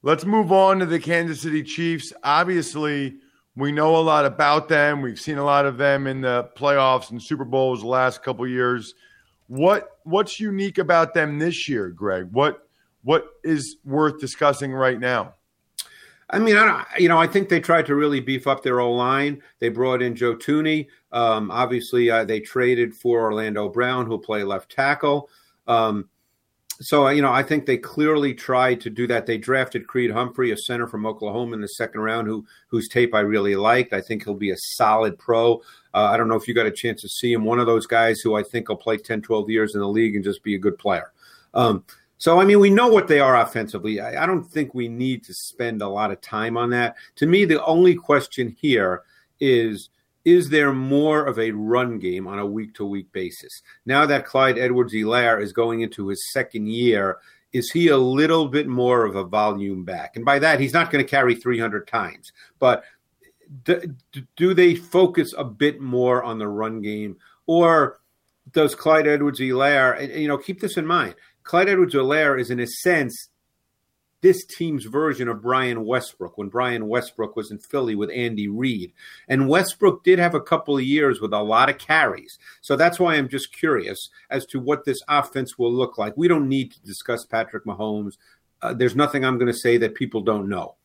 Let's 0.02 0.26
move 0.26 0.52
on 0.52 0.80
to 0.80 0.86
the 0.86 1.00
Kansas 1.00 1.42
City 1.42 1.62
Chiefs. 1.62 2.12
Obviously, 2.24 3.18
we 3.60 3.72
know 3.72 3.98
a 3.98 4.00
lot 4.00 4.26
about 4.26 4.70
them. 4.70 5.02
We've 5.02 5.20
seen 5.20 5.38
a 5.38 5.44
lot 5.44 5.66
of 5.66 5.78
them 5.78 6.08
in 6.08 6.22
the 6.22 6.50
playoffs 6.56 7.12
and 7.12 7.22
Super 7.22 7.44
Bowls 7.44 7.82
the 7.82 7.88
last 7.88 8.24
couple 8.24 8.48
years. 8.48 8.96
What 9.48 9.98
what's 10.04 10.40
unique 10.40 10.78
about 10.78 11.14
them 11.14 11.40
this 11.40 11.68
year, 11.68 11.90
Greg? 11.90 12.30
What 12.32 12.68
what 13.04 13.28
is 13.44 13.78
worth 13.84 14.20
discussing 14.20 14.72
right 14.72 15.00
now? 15.00 15.36
I 16.30 16.40
mean, 16.40 16.56
I 16.56 16.86
you 16.98 17.10
know, 17.10 17.18
I 17.18 17.28
think 17.28 17.50
they 17.50 17.60
tried 17.60 17.86
to 17.88 17.96
really 17.96 18.20
beef 18.20 18.48
up 18.48 18.64
their 18.64 18.80
O 18.80 18.92
line. 18.94 19.42
They 19.60 19.70
brought 19.70 20.02
in 20.02 20.16
Joe 20.16 20.36
Thuney. 20.36 20.88
Um, 21.12 21.52
obviously, 21.52 22.10
uh, 22.10 22.24
they 22.24 22.40
traded 22.40 22.96
for 22.96 23.22
Orlando 23.22 23.68
Brown, 23.68 24.06
who'll 24.06 24.20
play 24.20 24.44
left 24.44 24.72
tackle. 24.72 25.30
Um, 25.68 26.08
so, 26.82 27.08
uh, 27.08 27.10
you 27.12 27.22
know, 27.22 27.32
I 27.32 27.44
think 27.44 27.66
they 27.66 27.78
clearly 27.78 28.34
tried 28.34 28.80
to 28.82 28.90
do 28.90 29.06
that. 29.08 29.26
They 29.26 29.38
drafted 29.38 29.86
Creed 29.86 30.12
Humphrey, 30.12 30.52
a 30.52 30.58
center 30.58 30.88
from 30.88 31.06
Oklahoma, 31.06 31.54
in 31.56 31.62
the 31.62 31.68
second 31.68 32.00
round, 32.02 32.28
who 32.28 32.46
whose 32.68 32.88
tape 32.88 33.14
I 33.14 33.20
really 33.20 33.56
liked. 33.56 33.92
I 33.92 34.00
think 34.00 34.24
he'll 34.24 34.34
be 34.34 34.52
a 34.52 34.58
solid 34.58 35.20
pro. 35.20 35.56
Uh, 35.94 36.06
I 36.06 36.16
don't 36.16 36.30
know 36.30 36.36
if 36.36 36.48
you 36.48 36.54
got 36.54 36.66
a 36.66 36.72
chance 36.72 37.02
to 37.02 37.10
see 37.10 37.34
him. 37.34 37.44
One 37.44 37.60
of 37.60 37.66
those 37.66 37.86
guys 37.86 38.22
who 38.22 38.36
I 38.36 38.44
think 38.44 38.70
will 38.70 38.78
play 38.78 38.98
10, 38.98 39.22
12 39.22 39.50
years 39.50 39.76
in 39.76 39.82
the 39.82 39.88
league 39.88 40.16
and 40.16 40.24
just 40.24 40.42
be 40.42 40.56
a 40.56 40.60
good 40.60 40.78
player. 40.78 41.12
Um, 41.54 41.84
so, 42.18 42.40
I 42.40 42.46
mean, 42.46 42.60
we 42.60 42.70
know 42.70 42.88
what 42.88 43.08
they 43.08 43.20
are 43.20 43.42
offensively. 43.42 44.00
I, 44.00 44.24
I 44.24 44.26
don't 44.26 44.44
think 44.44 44.74
we 44.74 44.88
need 44.88 45.24
to 45.26 45.34
spend 45.34 45.82
a 45.82 45.88
lot 45.88 46.12
of 46.12 46.22
time 46.22 46.56
on 46.58 46.70
that. 46.70 46.96
To 47.16 47.26
me, 47.26 47.44
the 47.44 47.64
only 47.66 47.96
question 47.96 48.56
here 48.60 49.04
is 49.42 49.90
is 50.30 50.50
there 50.50 50.72
more 50.72 51.26
of 51.26 51.40
a 51.40 51.52
run 51.52 52.00
game 52.00 52.28
on 52.28 52.40
a 52.40 52.46
week 52.46 52.76
to 52.76 52.86
week 52.86 53.12
basis? 53.12 53.62
Now 53.86 54.06
that 54.06 54.26
Clyde 54.26 54.58
Edwards 54.58 54.94
Helaire 54.94 55.42
is 55.42 55.54
going 55.54 55.82
into 55.82 56.08
his 56.08 56.32
second 56.32 56.68
year, 56.68 57.18
is 57.52 57.72
he 57.72 57.88
a 57.88 57.98
little 57.98 58.48
bit 58.48 58.68
more 58.68 59.06
of 59.06 59.16
a 59.16 59.24
volume 59.24 59.84
back? 59.84 60.16
And 60.16 60.24
by 60.24 60.40
that, 60.40 60.60
he's 60.60 60.74
not 60.74 60.92
going 60.92 61.04
to 61.04 61.10
carry 61.10 61.36
300 61.36 61.88
times, 61.88 62.32
but 62.60 62.84
do, 63.64 63.96
do 64.36 64.54
they 64.54 64.76
focus 64.76 65.34
a 65.38 65.44
bit 65.44 65.82
more 65.82 66.24
on 66.24 66.38
the 66.38 66.48
run 66.48 66.82
game? 66.82 67.18
Or 67.48 68.00
does 68.52 68.76
Clyde 68.76 69.08
Edwards 69.08 69.40
Helaire, 69.40 70.16
you 70.16 70.28
know, 70.28 70.38
keep 70.38 70.60
this 70.60 70.78
in 70.78 70.86
mind 70.86 71.16
Clyde 71.44 71.70
Edwards 71.70 71.96
Helaire 71.96 72.40
is, 72.40 72.52
in 72.52 72.60
a 72.60 72.68
sense, 72.68 73.30
this 74.22 74.46
team's 74.46 74.86
version 74.86 75.28
of 75.28 75.42
Brian 75.42 75.86
Westbrook 75.86 76.38
when 76.38 76.50
Brian 76.50 76.88
Westbrook 76.88 77.36
was 77.36 77.52
in 77.52 77.60
Philly 77.60 77.96
with 77.96 78.10
Andy 78.12 78.48
Reid. 78.48 78.92
And 79.28 79.48
Westbrook 79.48 80.04
did 80.04 80.20
have 80.20 80.36
a 80.36 80.42
couple 80.42 80.78
of 80.78 80.84
years 80.84 81.22
with 81.22 81.34
a 81.34 81.42
lot 81.42 81.70
of 81.70 81.78
carries. 81.78 82.38
So 82.62 82.76
that's 82.76 83.00
why 83.00 83.16
I'm 83.16 83.30
just 83.30 83.54
curious 83.54 84.10
as 84.30 84.46
to 84.48 84.60
what 84.60 84.86
this 84.86 85.00
offense 85.08 85.58
will 85.58 85.72
look 85.72 85.98
like. 85.98 86.18
We 86.18 86.28
don't 86.28 86.50
need 86.50 86.72
to 86.72 86.82
discuss 86.82 87.26
Patrick 87.26 87.66
Mahomes. 87.66 88.14
Uh, 88.62 88.74
there's 88.74 88.96
nothing 88.96 89.24
I'm 89.24 89.38
going 89.38 89.52
to 89.52 89.58
say 89.58 89.78
that 89.78 89.96
people 89.96 90.22
don't 90.22 90.50
know. 90.50 90.76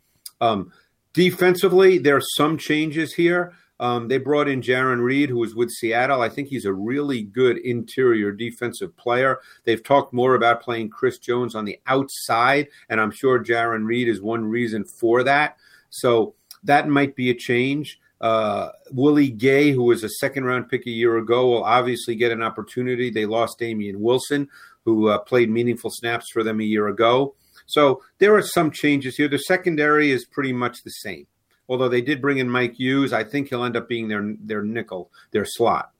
Um, 0.41 0.73
defensively, 1.12 1.99
there 1.99 2.17
are 2.17 2.23
some 2.37 2.57
changes 2.57 3.14
here. 3.14 3.53
Um, 3.81 4.09
they 4.09 4.19
brought 4.19 4.49
in 4.49 4.62
Jarran 4.62 5.02
Reed, 5.02 5.31
who 5.31 5.38
was 5.38 5.54
with 5.54 5.71
Seattle. 5.71 6.23
I 6.23 6.28
think 6.28 6.49
he's 6.49 6.64
a 6.64 6.73
really 6.73 7.23
good 7.23 7.59
interior 7.59 8.31
defensive 8.31 8.97
player. 8.97 9.40
They've 9.64 9.83
talked 9.83 10.12
more 10.12 10.35
about 10.37 10.62
playing 10.62 10.90
Chris 10.90 11.19
Jones 11.19 11.54
on 11.54 11.64
the 11.64 11.81
outside, 11.87 12.69
and 12.88 13.00
I'm 13.00 13.11
sure 13.11 13.43
Jarran 13.43 13.85
Reed 13.85 14.09
is 14.09 14.21
one 14.21 14.45
reason 14.45 14.85
for 14.85 15.23
that. 15.25 15.57
So 15.90 16.35
that 16.62 16.88
might 16.88 17.16
be 17.16 17.31
a 17.31 17.35
change. 17.35 18.00
Uh, 18.21 18.71
Willie 18.93 19.31
Gay, 19.31 19.73
who 19.73 19.83
was 19.83 20.04
a 20.04 20.09
second 20.09 20.45
round 20.45 20.69
pick 20.69 20.87
a 20.87 20.90
year 20.90 21.19
ago, 21.19 21.50
will 21.50 21.64
obviously 21.64 22.14
get 22.14 22.33
an 22.33 22.43
opportunity. 22.43 23.11
They 23.11 23.26
lost 23.26 23.59
Damien 23.59 24.00
Wilson, 24.00 24.49
who 24.85 25.09
uh, 25.09 25.19
played 25.19 25.50
meaningful 25.50 25.90
snaps 25.90 26.31
for 26.33 26.43
them 26.43 26.61
a 26.61 26.64
year 26.64 26.88
ago. 26.88 27.35
So 27.66 28.02
there 28.19 28.35
are 28.35 28.43
some 28.43 28.71
changes 28.71 29.16
here. 29.16 29.28
The 29.28 29.38
secondary 29.38 30.11
is 30.11 30.25
pretty 30.25 30.52
much 30.52 30.83
the 30.83 30.90
same 30.90 31.26
although 31.68 31.88
they 31.88 32.02
did 32.02 32.21
bring 32.21 32.38
in 32.38 32.49
Mike 32.49 32.75
Hughes, 32.75 33.12
I 33.12 33.25
think 33.25 33.49
he'll 33.49 33.64
end 33.64 33.76
up 33.76 33.88
being 33.88 34.09
their 34.09 34.35
their 34.40 34.62
nickel, 34.62 35.11
their 35.30 35.44
slot. 35.44 35.90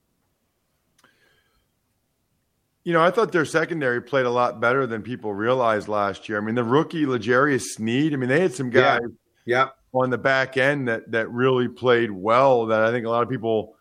You 2.83 2.93
know, 2.93 3.01
I 3.01 3.09
thought 3.09 3.31
their 3.31 3.45
secondary 3.45 3.99
played 3.99 4.27
a 4.27 4.31
lot 4.31 4.59
better 4.61 4.85
than 4.85 5.01
people 5.01 5.33
realized 5.33 5.87
last 5.87 6.29
year. 6.29 6.37
I 6.37 6.41
mean, 6.41 6.53
the 6.53 6.63
rookie 6.63 7.07
L'Jarius 7.07 7.63
Sneed. 7.63 8.13
I 8.13 8.15
mean, 8.15 8.29
they 8.29 8.39
had 8.39 8.53
some 8.53 8.69
guys 8.69 9.01
yeah. 9.45 9.63
yeah. 9.65 9.99
on 9.99 10.11
the 10.11 10.19
back 10.19 10.55
end 10.55 10.87
that 10.87 11.11
that 11.11 11.31
really 11.31 11.67
played 11.67 12.11
well. 12.11 12.67
That 12.67 12.81
I 12.81 12.91
think 12.91 13.05
a 13.05 13.09
lot 13.09 13.23
of 13.23 13.29
people 13.29 13.75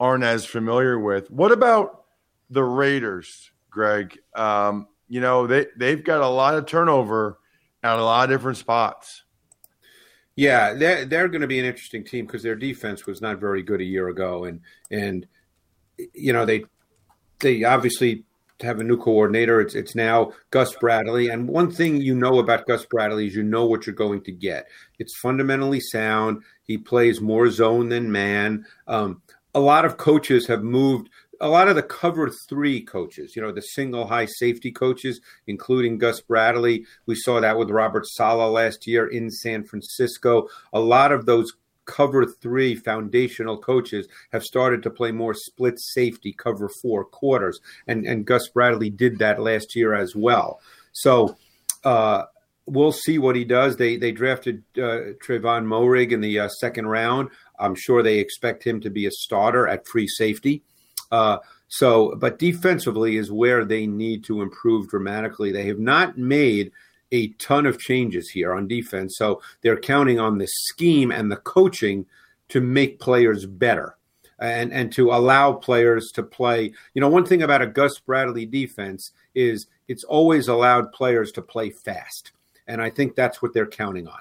aren't 0.00 0.24
as 0.24 0.44
familiar 0.46 0.98
with. 0.98 1.30
What 1.30 1.52
about 1.52 2.04
the 2.48 2.64
Raiders, 2.64 3.50
Greg? 3.70 4.18
Um, 4.34 4.88
you 5.08 5.20
know, 5.20 5.46
they 5.46 5.66
they've 5.76 6.02
got 6.02 6.22
a 6.22 6.28
lot 6.28 6.54
of 6.54 6.64
turnover 6.64 7.38
at 7.82 7.98
a 7.98 8.02
lot 8.02 8.24
of 8.24 8.30
different 8.34 8.56
spots. 8.56 9.22
Yeah, 10.36 10.74
they're 10.74 11.06
they're 11.06 11.28
going 11.28 11.40
to 11.40 11.46
be 11.46 11.58
an 11.58 11.64
interesting 11.64 12.04
team 12.04 12.26
because 12.26 12.42
their 12.42 12.54
defense 12.54 13.06
was 13.06 13.22
not 13.22 13.40
very 13.40 13.62
good 13.62 13.80
a 13.80 13.84
year 13.84 14.08
ago, 14.08 14.44
and 14.44 14.60
and 14.90 15.26
you 16.12 16.32
know 16.32 16.44
they 16.44 16.64
they 17.40 17.64
obviously 17.64 18.24
have 18.60 18.78
a 18.78 18.84
new 18.84 18.98
coordinator. 18.98 19.60
It's 19.62 19.74
it's 19.74 19.94
now 19.94 20.32
Gus 20.50 20.74
Bradley, 20.76 21.28
and 21.28 21.48
one 21.48 21.70
thing 21.70 22.00
you 22.00 22.14
know 22.14 22.38
about 22.38 22.66
Gus 22.66 22.84
Bradley 22.84 23.26
is 23.26 23.34
you 23.34 23.42
know 23.42 23.64
what 23.64 23.86
you're 23.86 23.94
going 23.94 24.22
to 24.24 24.32
get. 24.32 24.68
It's 24.98 25.18
fundamentally 25.18 25.80
sound. 25.80 26.42
He 26.64 26.76
plays 26.76 27.20
more 27.20 27.50
zone 27.50 27.88
than 27.88 28.12
man. 28.12 28.66
Um, 28.86 29.22
a 29.54 29.60
lot 29.60 29.86
of 29.86 29.96
coaches 29.96 30.46
have 30.48 30.62
moved 30.62 31.08
a 31.40 31.48
lot 31.48 31.68
of 31.68 31.76
the 31.76 31.82
cover 31.82 32.30
three 32.30 32.80
coaches, 32.80 33.36
you 33.36 33.42
know, 33.42 33.52
the 33.52 33.62
single 33.62 34.06
high 34.06 34.26
safety 34.26 34.70
coaches, 34.70 35.20
including 35.46 35.98
Gus 35.98 36.20
Bradley. 36.20 36.84
We 37.06 37.14
saw 37.14 37.40
that 37.40 37.58
with 37.58 37.70
Robert 37.70 38.06
Saleh 38.06 38.50
last 38.50 38.86
year 38.86 39.06
in 39.06 39.30
San 39.30 39.64
Francisco. 39.64 40.48
A 40.72 40.80
lot 40.80 41.12
of 41.12 41.26
those 41.26 41.52
cover 41.84 42.26
three 42.26 42.74
foundational 42.74 43.58
coaches 43.58 44.08
have 44.32 44.42
started 44.42 44.82
to 44.82 44.90
play 44.90 45.12
more 45.12 45.34
split 45.34 45.78
safety, 45.78 46.32
cover 46.32 46.68
four 46.68 47.04
quarters. 47.04 47.60
And, 47.86 48.04
and 48.04 48.26
Gus 48.26 48.48
Bradley 48.48 48.90
did 48.90 49.18
that 49.18 49.40
last 49.40 49.76
year 49.76 49.94
as 49.94 50.16
well. 50.16 50.60
So, 50.92 51.36
uh, 51.84 52.24
we'll 52.66 52.92
see 52.92 53.18
what 53.18 53.36
he 53.36 53.44
does. 53.44 53.76
They 53.76 53.96
they 53.96 54.12
drafted 54.12 54.64
uh, 54.76 55.14
Trevon 55.24 55.64
Moehrig 55.64 56.10
in 56.10 56.20
the 56.20 56.40
uh, 56.40 56.48
second 56.48 56.86
round. 56.86 57.30
I'm 57.58 57.74
sure 57.74 58.02
they 58.02 58.18
expect 58.18 58.64
him 58.64 58.80
to 58.80 58.90
be 58.90 59.06
a 59.06 59.10
starter 59.10 59.66
at 59.66 59.86
free 59.86 60.08
safety. 60.08 60.62
Uh, 61.10 61.38
so, 61.68 62.14
but 62.16 62.38
defensively 62.38 63.16
is 63.16 63.30
where 63.30 63.64
they 63.64 63.86
need 63.86 64.24
to 64.24 64.42
improve 64.42 64.88
dramatically. 64.88 65.52
They 65.52 65.66
have 65.66 65.78
not 65.78 66.16
made 66.16 66.72
a 67.12 67.28
ton 67.34 67.66
of 67.66 67.78
changes 67.78 68.30
here 68.30 68.52
on 68.52 68.68
defense, 68.68 69.16
so 69.16 69.40
they're 69.62 69.78
counting 69.78 70.18
on 70.20 70.38
the 70.38 70.48
scheme 70.48 71.10
and 71.10 71.30
the 71.30 71.36
coaching 71.36 72.06
to 72.48 72.60
make 72.60 73.00
players 73.00 73.46
better 73.46 73.96
and 74.38 74.72
and 74.72 74.92
to 74.92 75.10
allow 75.10 75.52
players 75.52 76.10
to 76.14 76.22
play. 76.22 76.72
You 76.94 77.00
know, 77.00 77.08
one 77.08 77.24
thing 77.24 77.42
about 77.42 77.62
a 77.62 77.66
Gus 77.66 77.98
Bradley 77.98 78.46
defense 78.46 79.12
is 79.34 79.66
it's 79.88 80.04
always 80.04 80.48
allowed 80.48 80.92
players 80.92 81.32
to 81.32 81.42
play 81.42 81.70
fast, 81.70 82.32
and 82.66 82.82
I 82.82 82.90
think 82.90 83.14
that's 83.14 83.40
what 83.40 83.54
they're 83.54 83.66
counting 83.66 84.08
on. 84.08 84.20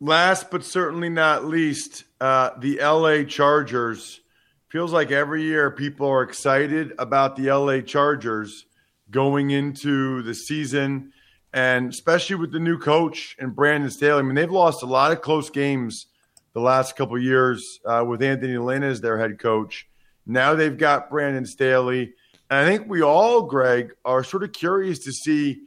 Last 0.00 0.50
but 0.50 0.64
certainly 0.64 1.08
not 1.08 1.44
least, 1.44 2.04
uh, 2.20 2.50
the 2.58 2.78
LA 2.78 3.24
Chargers. 3.24 4.20
Feels 4.68 4.92
like 4.92 5.10
every 5.10 5.42
year 5.42 5.70
people 5.70 6.06
are 6.08 6.22
excited 6.22 6.92
about 6.98 7.36
the 7.36 7.50
LA 7.50 7.80
Chargers 7.80 8.66
going 9.10 9.50
into 9.50 10.22
the 10.22 10.34
season, 10.34 11.12
and 11.54 11.90
especially 11.90 12.36
with 12.36 12.52
the 12.52 12.58
new 12.58 12.78
coach 12.78 13.34
and 13.38 13.56
Brandon 13.56 13.90
Staley. 13.90 14.18
I 14.18 14.22
mean, 14.22 14.34
they've 14.34 14.50
lost 14.50 14.82
a 14.82 14.86
lot 14.86 15.12
of 15.12 15.22
close 15.22 15.48
games 15.48 16.06
the 16.52 16.60
last 16.60 16.96
couple 16.96 17.18
years 17.18 17.80
uh, 17.86 18.04
with 18.06 18.22
Anthony 18.22 18.58
Lynn 18.58 18.82
as 18.82 19.00
their 19.00 19.18
head 19.18 19.38
coach. 19.38 19.88
Now 20.26 20.54
they've 20.54 20.76
got 20.76 21.08
Brandon 21.08 21.46
Staley. 21.46 22.12
And 22.50 22.58
I 22.58 22.64
think 22.66 22.88
we 22.88 23.02
all, 23.02 23.42
Greg, 23.42 23.94
are 24.04 24.22
sort 24.22 24.42
of 24.42 24.52
curious 24.52 24.98
to 25.00 25.12
see 25.12 25.62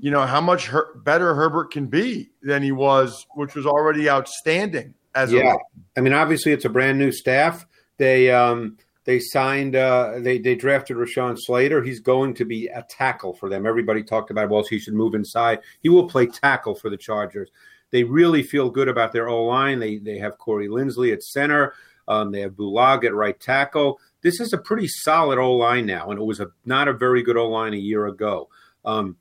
you 0.00 0.10
know 0.10 0.26
how 0.26 0.40
much 0.40 0.66
her- 0.66 0.94
better 0.96 1.34
Herbert 1.34 1.70
can 1.70 1.86
be 1.86 2.30
than 2.42 2.62
he 2.62 2.72
was, 2.72 3.26
which 3.34 3.54
was 3.54 3.66
already 3.66 4.08
outstanding. 4.10 4.94
As 5.16 5.32
yeah, 5.32 5.56
I 5.96 6.00
mean, 6.00 6.12
obviously 6.12 6.52
it's 6.52 6.66
a 6.66 6.68
brand 6.68 6.98
new 6.98 7.10
staff. 7.10 7.66
They 7.96 8.30
um, 8.30 8.76
they 9.04 9.18
signed 9.18 9.74
uh, 9.74 10.18
they 10.18 10.38
they 10.38 10.54
drafted 10.54 10.96
Rashawn 10.96 11.36
Slater. 11.38 11.82
He's 11.82 12.00
going 12.00 12.34
to 12.34 12.44
be 12.44 12.66
a 12.66 12.84
tackle 12.88 13.32
for 13.32 13.48
them. 13.48 13.66
Everybody 13.66 14.02
talked 14.02 14.30
about 14.30 14.50
well, 14.50 14.64
he 14.68 14.78
should 14.78 14.94
move 14.94 15.14
inside. 15.14 15.60
He 15.80 15.88
will 15.88 16.08
play 16.08 16.26
tackle 16.26 16.74
for 16.74 16.90
the 16.90 16.96
Chargers. 16.96 17.50
They 17.92 18.04
really 18.04 18.42
feel 18.42 18.68
good 18.68 18.88
about 18.88 19.12
their 19.12 19.28
O 19.28 19.44
line. 19.44 19.78
They 19.78 19.98
they 19.98 20.18
have 20.18 20.38
Corey 20.38 20.68
Linsley 20.68 21.12
at 21.12 21.22
center. 21.22 21.72
Um, 22.08 22.30
they 22.30 22.40
have 22.40 22.52
Bulaga 22.52 23.06
at 23.06 23.14
right 23.14 23.38
tackle. 23.38 23.98
This 24.20 24.40
is 24.40 24.52
a 24.52 24.58
pretty 24.58 24.88
solid 24.88 25.38
O 25.38 25.52
line 25.52 25.86
now, 25.86 26.10
and 26.10 26.20
it 26.20 26.24
was 26.24 26.40
a 26.40 26.48
not 26.64 26.88
a 26.88 26.92
very 26.92 27.22
good 27.22 27.36
O 27.36 27.48
line 27.48 27.74
a 27.74 27.78
year 27.78 28.06
ago. 28.06 28.48
Um, 28.84 29.16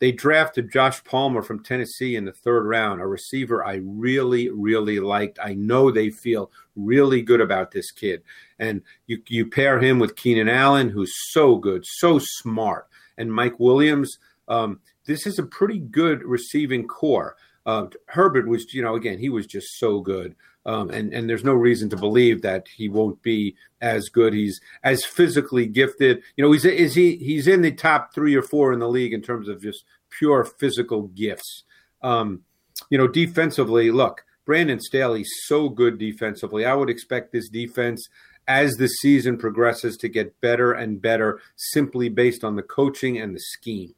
they 0.00 0.12
drafted 0.12 0.72
Josh 0.72 1.02
Palmer 1.04 1.42
from 1.42 1.62
Tennessee 1.62 2.16
in 2.16 2.24
the 2.24 2.32
third 2.32 2.66
round, 2.66 3.00
a 3.00 3.06
receiver 3.06 3.64
I 3.64 3.80
really, 3.82 4.48
really 4.48 5.00
liked. 5.00 5.38
I 5.42 5.54
know 5.54 5.90
they 5.90 6.10
feel 6.10 6.50
really 6.76 7.22
good 7.22 7.40
about 7.40 7.72
this 7.72 7.90
kid. 7.90 8.22
And 8.58 8.82
you, 9.06 9.22
you 9.28 9.46
pair 9.46 9.80
him 9.80 9.98
with 9.98 10.16
Keenan 10.16 10.48
Allen, 10.48 10.88
who's 10.88 11.12
so 11.32 11.56
good, 11.56 11.84
so 11.84 12.20
smart, 12.20 12.86
and 13.16 13.32
Mike 13.32 13.58
Williams. 13.58 14.18
Um, 14.46 14.80
this 15.06 15.26
is 15.26 15.38
a 15.38 15.44
pretty 15.44 15.78
good 15.78 16.22
receiving 16.22 16.86
corps. 16.86 17.36
Uh, 17.66 17.86
Herbert 18.06 18.48
was, 18.48 18.72
you 18.72 18.82
know, 18.82 18.94
again, 18.94 19.18
he 19.18 19.28
was 19.28 19.46
just 19.46 19.78
so 19.78 20.00
good. 20.00 20.34
Um, 20.68 20.90
and 20.90 21.14
and 21.14 21.30
there's 21.30 21.44
no 21.44 21.54
reason 21.54 21.88
to 21.88 21.96
believe 21.96 22.42
that 22.42 22.68
he 22.68 22.90
won't 22.90 23.22
be 23.22 23.56
as 23.80 24.10
good. 24.10 24.34
He's 24.34 24.60
as 24.84 25.02
physically 25.02 25.64
gifted. 25.64 26.22
You 26.36 26.44
know, 26.44 26.52
he's 26.52 26.66
is 26.66 26.94
he 26.94 27.16
he's 27.16 27.48
in 27.48 27.62
the 27.62 27.72
top 27.72 28.14
three 28.14 28.34
or 28.34 28.42
four 28.42 28.74
in 28.74 28.78
the 28.78 28.86
league 28.86 29.14
in 29.14 29.22
terms 29.22 29.48
of 29.48 29.62
just 29.62 29.84
pure 30.10 30.44
physical 30.44 31.04
gifts. 31.04 31.64
Um, 32.02 32.42
you 32.90 32.98
know, 32.98 33.08
defensively, 33.08 33.90
look, 33.90 34.26
Brandon 34.44 34.78
Staley's 34.78 35.30
so 35.46 35.70
good 35.70 35.96
defensively. 35.96 36.66
I 36.66 36.74
would 36.74 36.90
expect 36.90 37.32
this 37.32 37.48
defense 37.48 38.06
as 38.46 38.74
the 38.74 38.88
season 38.88 39.38
progresses 39.38 39.96
to 39.98 40.08
get 40.10 40.38
better 40.42 40.72
and 40.72 41.00
better 41.00 41.40
simply 41.56 42.10
based 42.10 42.44
on 42.44 42.56
the 42.56 42.62
coaching 42.62 43.16
and 43.18 43.34
the 43.34 43.40
scheme. 43.40 43.94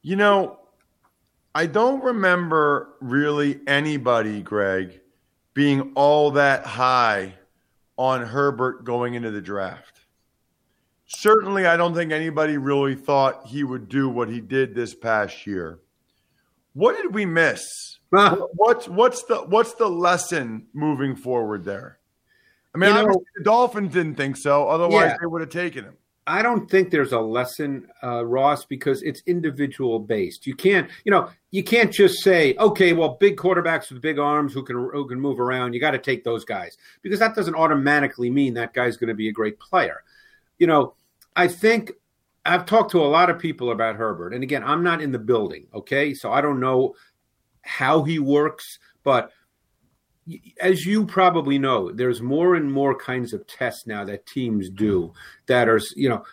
You 0.00 0.16
know, 0.16 0.60
I 1.54 1.66
don't 1.66 2.02
remember 2.02 2.94
really 3.00 3.60
anybody, 3.66 4.42
Greg, 4.42 5.00
being 5.54 5.92
all 5.94 6.32
that 6.32 6.64
high 6.64 7.34
on 7.96 8.22
Herbert 8.22 8.84
going 8.84 9.14
into 9.14 9.30
the 9.30 9.40
draft. 9.40 10.00
Certainly, 11.06 11.66
I 11.66 11.76
don't 11.76 11.94
think 11.94 12.12
anybody 12.12 12.58
really 12.58 12.94
thought 12.94 13.46
he 13.46 13.64
would 13.64 13.88
do 13.88 14.08
what 14.08 14.28
he 14.28 14.40
did 14.40 14.74
this 14.74 14.94
past 14.94 15.46
year. 15.46 15.80
What 16.74 16.96
did 16.96 17.14
we 17.14 17.26
miss? 17.26 17.98
Ah. 18.14 18.36
What's 18.54 18.88
what's 18.88 19.24
the 19.24 19.38
what's 19.38 19.74
the 19.74 19.88
lesson 19.88 20.66
moving 20.72 21.16
forward 21.16 21.64
there? 21.64 21.98
I 22.74 22.78
mean, 22.78 22.94
you 22.94 23.02
know, 23.02 23.22
the 23.36 23.42
Dolphins 23.42 23.92
didn't 23.92 24.14
think 24.14 24.36
so. 24.36 24.68
Otherwise, 24.68 25.10
yeah. 25.10 25.16
they 25.20 25.26
would 25.26 25.40
have 25.40 25.50
taken 25.50 25.84
him. 25.84 25.96
I 26.28 26.42
don't 26.42 26.70
think 26.70 26.90
there's 26.90 27.12
a 27.12 27.20
lesson, 27.20 27.88
uh, 28.04 28.24
Ross, 28.24 28.66
because 28.66 29.02
it's 29.02 29.22
individual 29.26 29.98
based. 29.98 30.46
You 30.46 30.54
can't, 30.54 30.90
you 31.04 31.10
know, 31.10 31.30
you 31.52 31.64
can't 31.64 31.90
just 31.90 32.22
say, 32.22 32.54
okay, 32.58 32.92
well, 32.92 33.16
big 33.18 33.38
quarterbacks 33.38 33.90
with 33.90 34.02
big 34.02 34.18
arms 34.18 34.52
who 34.52 34.62
can 34.62 34.76
who 34.76 35.08
can 35.08 35.18
move 35.18 35.40
around. 35.40 35.72
You 35.72 35.80
got 35.80 35.92
to 35.92 35.98
take 35.98 36.24
those 36.24 36.44
guys 36.44 36.76
because 37.00 37.18
that 37.18 37.34
doesn't 37.34 37.54
automatically 37.54 38.28
mean 38.28 38.52
that 38.54 38.74
guy's 38.74 38.98
going 38.98 39.08
to 39.08 39.14
be 39.14 39.30
a 39.30 39.32
great 39.32 39.58
player. 39.58 40.04
You 40.58 40.66
know, 40.66 40.94
I 41.34 41.48
think 41.48 41.92
I've 42.44 42.66
talked 42.66 42.90
to 42.90 43.00
a 43.00 43.08
lot 43.08 43.30
of 43.30 43.38
people 43.38 43.70
about 43.70 43.96
Herbert, 43.96 44.34
and 44.34 44.42
again, 44.42 44.62
I'm 44.62 44.82
not 44.82 45.00
in 45.00 45.12
the 45.12 45.18
building, 45.18 45.66
okay, 45.74 46.12
so 46.12 46.30
I 46.30 46.42
don't 46.42 46.60
know 46.60 46.94
how 47.62 48.02
he 48.02 48.18
works, 48.18 48.78
but 49.02 49.32
as 50.60 50.84
you 50.84 51.06
probably 51.06 51.58
know, 51.58 51.90
there's 51.92 52.20
more 52.20 52.54
and 52.54 52.70
more 52.70 52.94
kinds 52.94 53.32
of 53.32 53.46
tests 53.46 53.86
now 53.86 54.04
that 54.04 54.26
teams 54.26 54.70
do 54.70 55.12
that 55.46 55.68
are, 55.68 55.80
you 55.96 56.08
know, 56.08 56.24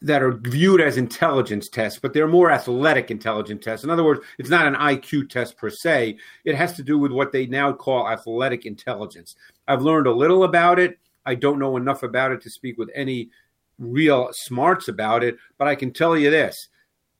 that 0.00 0.22
are 0.22 0.32
viewed 0.32 0.80
as 0.80 0.96
intelligence 0.96 1.68
tests, 1.68 1.98
but 1.98 2.12
they're 2.12 2.28
more 2.28 2.50
athletic 2.50 3.10
intelligence 3.10 3.64
tests. 3.64 3.84
In 3.84 3.90
other 3.90 4.04
words, 4.04 4.20
it's 4.38 4.50
not 4.50 4.66
an 4.66 4.74
IQ 4.74 5.28
test 5.28 5.56
per 5.56 5.70
se. 5.70 6.18
It 6.44 6.54
has 6.54 6.74
to 6.74 6.82
do 6.82 6.98
with 6.98 7.10
what 7.10 7.32
they 7.32 7.46
now 7.46 7.72
call 7.72 8.08
athletic 8.08 8.64
intelligence. 8.64 9.34
I've 9.66 9.82
learned 9.82 10.06
a 10.06 10.12
little 10.12 10.44
about 10.44 10.78
it. 10.78 10.98
I 11.26 11.34
don't 11.34 11.58
know 11.58 11.76
enough 11.76 12.02
about 12.02 12.32
it 12.32 12.40
to 12.42 12.50
speak 12.50 12.78
with 12.78 12.90
any 12.94 13.30
real 13.78 14.28
smarts 14.32 14.88
about 14.88 15.24
it, 15.24 15.36
but 15.56 15.68
I 15.68 15.74
can 15.74 15.92
tell 15.92 16.16
you 16.16 16.30
this. 16.30 16.56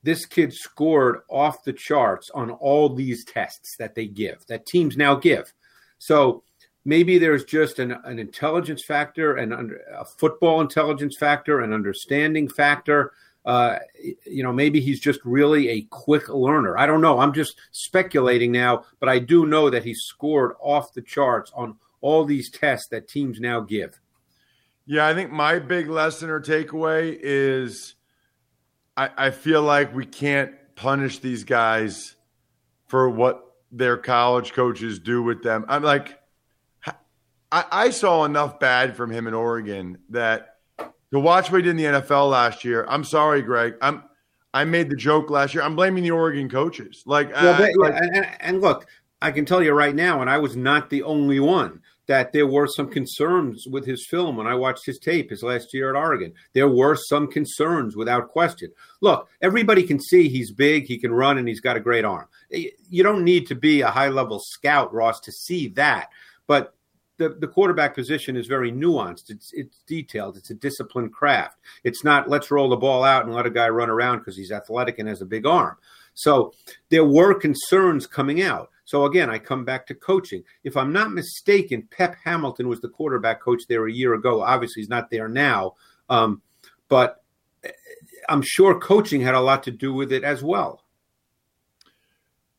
This 0.05 0.25
kid 0.25 0.53
scored 0.55 1.23
off 1.29 1.65
the 1.65 1.73
charts 1.73 2.31
on 2.33 2.51
all 2.53 2.89
these 2.89 3.25
tests 3.25 3.77
that 3.79 3.97
they 3.97 4.07
give, 4.07 4.47
that 4.47 4.67
teams 4.67 4.97
now 4.97 5.17
give. 5.17 5.53
So 5.99 6.43
maybe 6.85 7.19
there's 7.19 7.45
just 7.45 7.79
an, 7.79 7.93
an 8.05 8.19
intelligence 8.19 8.85
factor 8.85 9.37
and 9.37 9.53
a 9.53 10.05
football 10.05 10.61
intelligence 10.61 11.17
factor, 11.17 11.61
an 11.61 11.73
understanding 11.73 12.49
factor. 12.49 13.13
Uh, 13.45 13.79
you 14.27 14.43
know, 14.43 14.53
maybe 14.53 14.81
he's 14.81 15.01
just 15.01 15.21
really 15.25 15.69
a 15.69 15.83
quick 15.91 16.29
learner. 16.29 16.77
I 16.77 16.87
don't 16.87 17.01
know. 17.01 17.19
I'm 17.19 17.33
just 17.33 17.57
speculating 17.71 18.53
now, 18.53 18.85
but 19.01 19.09
I 19.09 19.19
do 19.19 19.47
know 19.47 19.71
that 19.71 19.85
he 19.85 19.95
scored 19.95 20.53
off 20.61 20.93
the 20.93 21.03
charts 21.03 21.51
on 21.55 21.77
all 22.01 22.25
these 22.25 22.51
tests 22.51 22.89
that 22.89 23.09
teams 23.09 23.41
now 23.41 23.61
give. 23.61 23.99
Yeah, 24.87 25.07
I 25.07 25.15
think 25.15 25.31
my 25.31 25.59
big 25.59 25.89
lesson 25.89 26.31
or 26.31 26.41
takeaway 26.41 27.19
is 27.21 27.95
I, 28.97 29.11
I 29.17 29.31
feel 29.31 29.63
like 29.63 29.95
we 29.95 30.07
can't 30.07 30.55
punish 30.75 31.19
these 31.19 31.45
guys 31.45 32.17
for 32.87 33.09
what 33.09 33.48
their 33.71 33.97
college 33.97 34.53
coaches 34.53 34.99
do 34.99 35.23
with 35.23 35.43
them. 35.43 35.65
I'm 35.69 35.83
like, 35.83 36.19
I, 37.51 37.65
I 37.71 37.91
saw 37.91 38.25
enough 38.25 38.61
bad 38.61 38.97
from 38.97 39.11
him 39.11 39.27
in 39.27 39.35
Oregon 39.35 39.99
that 40.11 40.57
to 41.13 41.21
watch 41.21 41.51
what 41.51 41.59
he 41.59 41.63
did 41.63 41.71
in 41.71 41.77
the 41.77 42.01
NFL 42.01 42.31
last 42.31 42.65
year. 42.65 42.87
I'm 42.89 43.05
sorry, 43.05 43.43
Greg. 43.43 43.75
I'm 43.81 44.05
I 44.55 44.65
made 44.65 44.89
the 44.91 44.97
joke 44.97 45.31
last 45.31 45.55
year. 45.55 45.63
I'm 45.63 45.77
blaming 45.77 46.03
the 46.03 46.11
Oregon 46.11 46.49
coaches. 46.49 47.03
Like, 47.07 47.31
well, 47.33 47.55
uh, 47.55 47.59
but, 47.59 47.77
like 47.77 47.95
and, 47.95 48.27
and, 48.41 48.61
look, 48.61 48.87
I 49.21 49.31
can 49.31 49.45
tell 49.45 49.63
you 49.63 49.73
right 49.73 49.95
now, 49.95 50.21
and 50.21 50.31
I 50.31 50.39
was 50.39 50.57
not 50.57 50.91
the 50.91 51.03
only 51.03 51.39
one 51.39 51.81
that 52.09 52.33
there 52.33 52.47
were 52.47 52.67
some 52.67 52.89
concerns 52.89 53.67
with 53.71 53.87
his 53.87 54.07
film 54.07 54.37
when 54.37 54.47
I 54.47 54.55
watched 54.55 54.87
his 54.87 54.99
tape 54.99 55.31
his 55.31 55.43
last 55.43 55.73
year 55.73 55.95
at 55.95 55.99
Oregon. 55.99 56.33
There 56.55 56.69
were 56.69 56.97
some 56.97 57.31
concerns 57.31 57.97
without 57.97 58.31
question. 58.31 58.73
Look, 59.03 59.29
everybody 59.43 59.83
can 59.83 60.01
see 60.01 60.29
he's 60.29 60.51
big, 60.51 60.87
he 60.87 60.99
can 60.99 61.13
run, 61.13 61.39
and 61.39 61.47
he's 61.47 61.61
got 61.61 61.77
a 61.77 61.81
great 61.81 62.07
arm. 62.07 62.27
You 62.51 63.03
don't 63.03 63.25
need 63.25 63.47
to 63.49 63.55
be 63.55 63.83
a 63.83 63.91
high 63.91 64.09
level 64.09 64.41
scout, 64.41 64.93
Ross, 64.93 65.21
to 65.21 65.33
see 65.33 65.69
that. 65.69 66.09
But 66.47 66.75
the, 67.19 67.31
the 67.31 67.49
quarterback 67.49 67.95
position 67.95 68.37
is 68.37 68.47
very 68.47 68.73
nuanced. 68.73 69.29
It's 69.29 69.51
it's 69.53 69.83
detailed. 69.87 70.37
It's 70.37 70.51
a 70.51 70.55
disciplined 70.55 71.13
craft. 71.13 71.59
It's 71.85 72.05
not 72.05 72.31
let's 72.31 72.51
roll 72.51 72.71
the 72.71 72.77
ball 72.77 73.05
out 73.05 73.27
and 73.27 73.35
let 73.35 73.45
a 73.45 73.51
guy 73.51 73.69
run 73.69 73.91
around 73.91 74.21
because 74.21 74.37
he's 74.37 74.53
athletic 74.53 74.99
and 74.99 75.09
has 75.09 75.21
a 75.21 75.27
big 75.27 75.45
arm. 75.45 75.77
So 76.15 76.55
there 76.89 77.05
were 77.05 77.35
concerns 77.35 78.07
coming 78.07 78.41
out. 78.43 78.71
So 78.89 79.05
again, 79.05 79.29
I 79.29 79.39
come 79.39 79.67
back 79.67 79.87
to 79.89 79.95
coaching. 79.95 80.45
If 80.65 80.75
I'm 80.75 80.95
not 80.95 81.13
mistaken, 81.13 81.87
Pep 81.91 82.17
Hamilton 82.25 82.69
was 82.69 82.81
the 82.81 82.89
quarterback 82.89 83.39
coach 83.39 83.65
there 83.69 83.87
a 83.87 83.93
year 83.93 84.15
ago. 84.15 84.41
Obviously, 84.41 84.81
he's 84.81 84.89
not 84.89 85.11
there 85.11 85.29
now, 85.29 85.75
um, 86.09 86.41
but 86.89 87.23
eh, 87.65 87.71
I'm 88.31 88.41
sure 88.41 88.81
coaching 88.81 89.21
had 89.21 89.35
a 89.35 89.43
lot 89.43 89.65
to 89.65 89.71
do 89.71 89.93
with 89.93 90.11
it 90.11 90.25
as 90.25 90.43
well. 90.43 90.85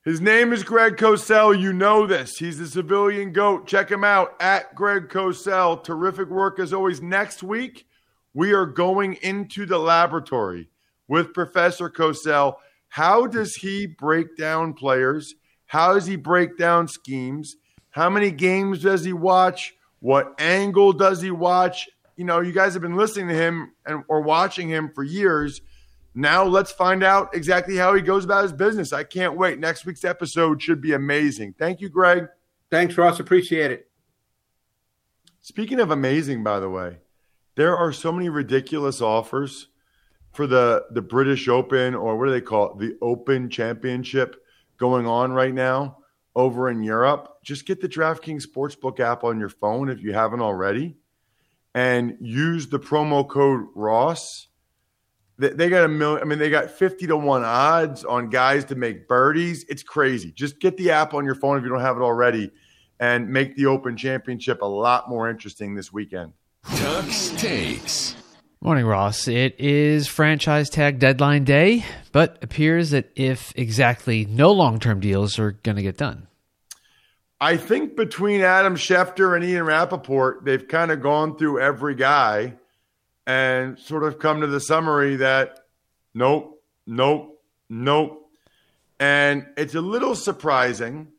His 0.05 0.21
name 0.21 0.53
is 0.53 0.61
Greg 0.61 0.97
Cosell. 0.97 1.59
You 1.59 1.73
know 1.73 2.05
this. 2.05 2.37
He's 2.37 2.59
the 2.59 2.67
civilian 2.67 3.31
goat. 3.31 3.65
Check 3.65 3.89
him 3.89 4.03
out 4.03 4.35
at 4.39 4.75
Greg 4.75 5.09
Cosell. 5.09 5.83
Terrific 5.83 6.29
work 6.29 6.59
as 6.59 6.73
always. 6.73 7.01
Next 7.01 7.41
week, 7.41 7.87
we 8.35 8.53
are 8.53 8.67
going 8.67 9.15
into 9.23 9.65
the 9.65 9.79
laboratory 9.79 10.69
with 11.07 11.33
Professor 11.33 11.89
Cosell. 11.89 12.57
How 12.89 13.25
does 13.25 13.55
he 13.55 13.87
break 13.87 14.37
down 14.37 14.73
players? 14.73 15.33
How 15.69 15.93
does 15.93 16.07
he 16.07 16.15
break 16.15 16.57
down 16.57 16.87
schemes? 16.87 17.55
How 17.91 18.09
many 18.09 18.31
games 18.31 18.81
does 18.81 19.03
he 19.03 19.13
watch? 19.13 19.75
What 19.99 20.33
angle 20.41 20.93
does 20.93 21.21
he 21.21 21.29
watch? 21.29 21.87
You 22.15 22.25
know, 22.25 22.39
you 22.41 22.51
guys 22.51 22.73
have 22.73 22.81
been 22.81 22.95
listening 22.95 23.27
to 23.27 23.35
him 23.35 23.73
and 23.85 24.03
or 24.07 24.21
watching 24.21 24.67
him 24.67 24.89
for 24.95 25.03
years. 25.03 25.61
Now 26.15 26.43
let's 26.43 26.71
find 26.71 27.03
out 27.03 27.35
exactly 27.35 27.75
how 27.75 27.93
he 27.93 28.01
goes 28.01 28.25
about 28.25 28.41
his 28.41 28.51
business. 28.51 28.93
I 28.93 29.03
can't 29.03 29.37
wait. 29.37 29.59
Next 29.59 29.85
week's 29.85 30.03
episode 30.03 30.59
should 30.59 30.81
be 30.81 30.93
amazing. 30.93 31.53
Thank 31.59 31.81
you, 31.81 31.89
Greg. 31.89 32.25
Thanks, 32.71 32.97
Ross. 32.97 33.19
Appreciate 33.19 33.69
it. 33.69 33.91
Speaking 35.41 35.79
of 35.79 35.91
amazing, 35.91 36.43
by 36.43 36.59
the 36.59 36.69
way, 36.69 36.97
there 37.53 37.77
are 37.77 37.93
so 37.93 38.11
many 38.11 38.29
ridiculous 38.29 39.01
offers 39.01 39.67
for 40.33 40.47
the 40.47 40.85
the 40.89 41.03
British 41.03 41.47
Open 41.47 41.93
or 41.93 42.17
what 42.17 42.25
do 42.25 42.31
they 42.31 42.41
call 42.41 42.71
it? 42.71 42.79
The 42.79 42.97
Open 43.03 43.51
Championship 43.51 44.35
going 44.79 45.05
on 45.05 45.31
right 45.31 45.53
now 45.53 45.97
over 46.35 46.69
in 46.69 46.81
Europe. 46.81 47.37
Just 47.43 47.65
get 47.65 47.81
the 47.81 47.89
DraftKings 47.89 48.45
Sportsbook 48.47 48.99
app 48.99 49.23
on 49.23 49.39
your 49.39 49.49
phone 49.49 49.89
if 49.89 50.01
you 50.01 50.13
haven't 50.13 50.41
already 50.41 50.97
and 51.75 52.17
use 52.19 52.67
the 52.67 52.79
promo 52.79 53.27
code 53.27 53.67
Ross 53.75 54.49
they 55.39 55.69
got 55.69 55.85
a 55.85 55.87
million. 55.87 56.21
I 56.21 56.25
mean, 56.25 56.37
they 56.37 56.49
got 56.49 56.69
50 56.69 57.07
to 57.07 57.17
1 57.17 57.43
odds 57.43 58.03
on 58.03 58.29
guys 58.29 58.65
to 58.65 58.75
make 58.75 59.07
birdies. 59.07 59.63
It's 59.69 59.83
crazy. 59.83 60.33
Just 60.33 60.59
get 60.59 60.75
the 60.75 60.91
app 60.91 61.13
on 61.13 61.23
your 61.23 61.35
phone 61.35 61.57
if 61.57 61.63
you 61.63 61.69
don't 61.69 61.79
have 61.79 61.95
it 61.95 62.01
already 62.01 62.51
and 62.99 63.29
make 63.29 63.55
the 63.55 63.65
Open 63.65 63.95
Championship 63.95 64.61
a 64.61 64.65
lot 64.65 65.09
more 65.09 65.29
interesting 65.29 65.75
this 65.75 65.93
weekend. 65.93 66.33
Tux 66.65 67.37
takes. 67.37 68.18
Morning, 68.61 68.85
Ross. 68.85 69.29
It 69.29 69.55
is 69.57 70.09
franchise 70.09 70.69
tag 70.69 70.99
deadline 70.99 71.45
day, 71.45 71.85
but 72.11 72.37
appears 72.41 72.89
that 72.89 73.09
if 73.15 73.53
exactly 73.55 74.25
no 74.25 74.51
long 74.51 74.79
term 74.79 74.99
deals 74.99 75.39
are 75.39 75.51
going 75.51 75.77
to 75.77 75.81
get 75.81 75.95
done. 75.95 76.27
I 77.39 77.55
think 77.55 77.95
between 77.95 78.41
Adam 78.41 78.75
Schefter 78.75 79.33
and 79.33 79.45
Ian 79.45 79.63
Rapoport, 79.63 80.43
they've 80.43 80.67
kind 80.67 80.91
of 80.91 81.01
gone 81.01 81.37
through 81.37 81.61
every 81.61 81.95
guy 81.95 82.55
and 83.25 83.79
sort 83.79 84.03
of 84.03 84.19
come 84.19 84.41
to 84.41 84.47
the 84.47 84.59
summary 84.59 85.15
that 85.15 85.59
nope, 86.13 86.61
nope, 86.85 87.41
nope. 87.69 88.29
And 88.99 89.47
it's 89.55 89.75
a 89.75 89.81
little 89.81 90.15
surprising 90.15 91.13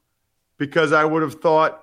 because 0.58 0.92
I 0.92 1.06
would 1.06 1.22
have 1.22 1.40
thought, 1.40 1.82